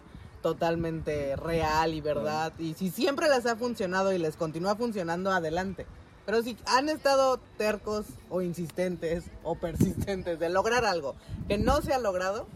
totalmente 0.42 1.36
real 1.36 1.94
y 1.94 2.00
verdad. 2.00 2.52
Y 2.58 2.74
si 2.74 2.90
siempre 2.90 3.28
les 3.28 3.46
ha 3.46 3.56
funcionado 3.56 4.12
y 4.12 4.18
les 4.18 4.36
continúa 4.36 4.76
funcionando, 4.76 5.30
adelante. 5.30 5.86
Pero 6.26 6.42
si 6.42 6.56
han 6.66 6.88
estado 6.88 7.38
tercos 7.56 8.04
o 8.28 8.42
insistentes 8.42 9.24
o 9.42 9.54
persistentes 9.54 10.38
de 10.38 10.48
lograr 10.50 10.84
algo 10.84 11.14
que 11.48 11.56
no 11.58 11.80
se 11.80 11.94
ha 11.94 11.98
logrado, 11.98 12.46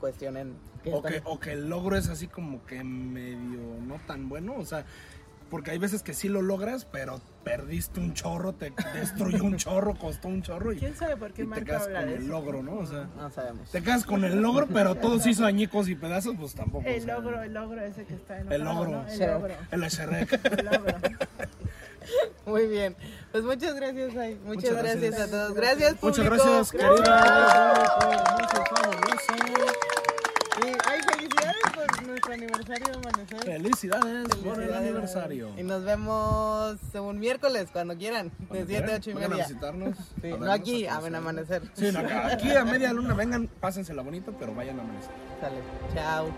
cuestionen. 0.00 0.54
qué 0.84 0.92
O 0.92 0.96
están- 0.98 1.12
que, 1.12 1.22
o 1.24 1.40
que 1.40 1.52
el 1.52 1.68
logro 1.68 1.96
es 1.96 2.08
así 2.08 2.28
como 2.28 2.64
que 2.66 2.84
medio 2.84 3.58
no 3.86 4.00
tan 4.06 4.28
bueno. 4.28 4.54
O 4.56 4.64
sea, 4.64 4.84
Porque 5.50 5.70
hay 5.70 5.78
veces 5.78 6.02
que 6.02 6.12
sí 6.12 6.28
lo 6.28 6.42
logras, 6.42 6.84
pero 6.84 7.20
perdiste 7.42 8.00
un 8.00 8.12
chorro, 8.12 8.52
te 8.52 8.70
destruyó 8.92 9.42
un 9.44 9.56
chorro, 9.56 9.94
costó 9.94 10.28
un 10.28 10.42
chorro 10.42 10.72
y, 10.74 10.78
¿Quién 10.78 10.94
sabe 10.94 11.16
por 11.16 11.32
qué 11.32 11.44
y 11.44 11.46
te 11.46 11.64
quedas 11.64 11.84
con 11.88 11.96
el 11.96 12.08
eso? 12.10 12.28
logro, 12.28 12.62
¿no? 12.62 12.74
O 12.80 12.86
sea, 12.86 13.08
No 13.16 13.30
sabemos. 13.30 13.70
te 13.70 13.82
quedas 13.82 14.04
con 14.04 14.24
el 14.24 14.42
logro, 14.42 14.66
pero 14.66 14.94
todo 14.96 15.18
se 15.18 15.30
hizo 15.30 15.46
añicos 15.46 15.88
y 15.88 15.94
pedazos, 15.94 16.34
pues 16.38 16.54
tampoco. 16.54 16.86
o 16.86 16.90
El 16.90 17.02
sea, 17.02 17.14
logro, 17.14 17.42
el 17.42 17.54
logro 17.54 17.80
ese 17.82 18.04
que 18.04 18.14
está 18.14 18.38
en 18.40 18.52
El 18.52 18.62
logro. 18.64 19.04
El 19.08 19.18
Shrek. 19.18 19.30
logro. 19.30 19.54
El. 19.70 20.58
El 20.58 20.64
logro. 20.66 20.94
Muy 22.46 22.66
bien. 22.66 22.96
Pues 23.32 23.44
muchas 23.44 23.74
gracias, 23.74 24.16
Ay. 24.16 24.34
Muchas, 24.44 24.70
Muchas 24.70 24.72
gracias. 24.82 25.00
gracias. 25.00 25.20
a 25.28 25.30
todos. 25.30 25.54
Gracias, 25.54 26.02
Muchas 26.02 26.26
público. 26.26 26.44
gracias, 26.44 26.72
querida. 26.72 28.28
Mucho 28.32 28.64
fabuloso. 28.74 29.32
Y, 30.60 30.66
ay, 30.86 31.00
felicidades 31.12 31.56
por 31.74 32.06
nuestro 32.18 32.32
aniversario 32.32 32.86
de 32.88 32.94
Amanecer. 32.94 33.44
Felicidades 33.44 34.28
por 34.36 34.62
el 34.62 34.74
aniversario. 34.74 35.52
Y 35.56 35.62
nos 35.62 35.84
vemos 35.84 36.76
un 36.94 37.18
miércoles, 37.18 37.68
cuando 37.72 37.96
quieran, 37.96 38.30
de 38.38 38.46
Cuando 38.46 38.66
7 38.66 38.76
a 38.76 38.80
quieran, 38.80 38.96
8 39.00 39.10
y 39.10 39.12
vengan 39.14 39.30
media. 39.30 39.44
a 39.44 39.48
visitarnos. 39.48 39.96
Sí, 40.20 40.30
a 40.32 40.36
no 40.36 40.52
aquí, 40.52 40.86
a 40.86 40.94
conocer. 40.94 41.16
amanecer. 41.16 41.62
Sí, 41.74 41.92
no, 41.92 42.00
acá. 42.00 42.26
Aquí 42.32 42.50
a 42.50 42.64
media 42.64 42.92
luna, 42.92 43.14
vengan, 43.14 43.46
pásensela 43.46 44.02
bonito, 44.02 44.34
pero 44.38 44.54
vayan 44.54 44.78
a 44.80 44.82
amanecer. 44.82 45.10
Sale. 45.40 45.56
Chao. 45.94 46.30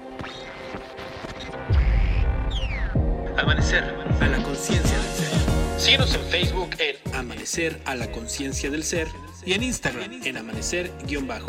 Amanecer 3.38 3.84
a 4.20 4.26
la 4.26 4.42
conciencia 4.42 4.98
del 4.98 5.06
ser. 5.06 5.80
Síguenos 5.80 6.14
en 6.14 6.20
Facebook 6.24 6.70
en 6.78 7.14
Amanecer 7.14 7.80
a 7.86 7.94
la 7.94 8.10
conciencia 8.12 8.70
del 8.70 8.84
ser 8.84 9.08
y 9.46 9.54
en 9.54 9.62
Instagram 9.62 10.12
en 10.24 10.36
amanecer-bajo. 10.36 11.46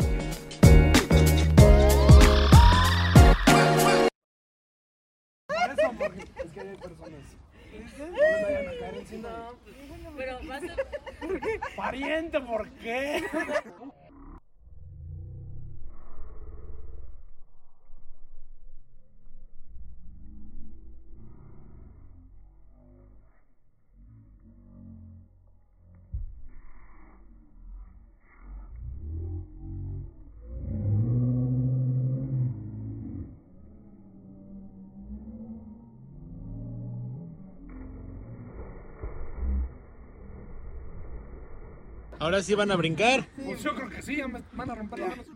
Ahora 42.32 42.42
sí 42.42 42.54
van 42.54 42.70
a 42.70 42.76
brincar. 42.76 43.28
Pues 43.44 43.62
yo 43.62 43.74
creo 43.74 43.90
que 43.90 44.00
sí, 44.00 44.18
van 44.54 44.70
a 44.70 44.74
romper 44.74 45.00
las 45.00 45.18
manos. 45.18 45.26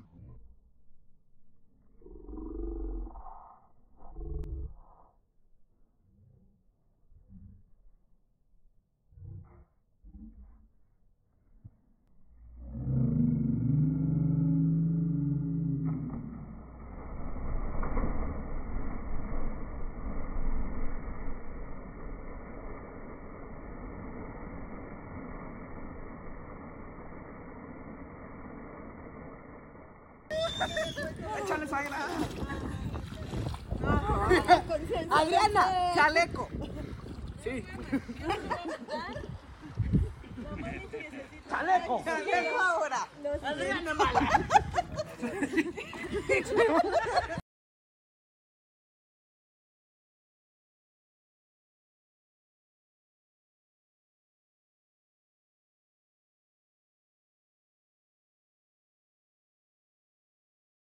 Adriana, 35.11 35.93
chaleco. 35.95 36.49
Sí. 37.45 37.65
Chaleco 41.49 42.03
ahora. 42.61 43.09
Adriana, 43.43 43.95
mala. 43.95 44.21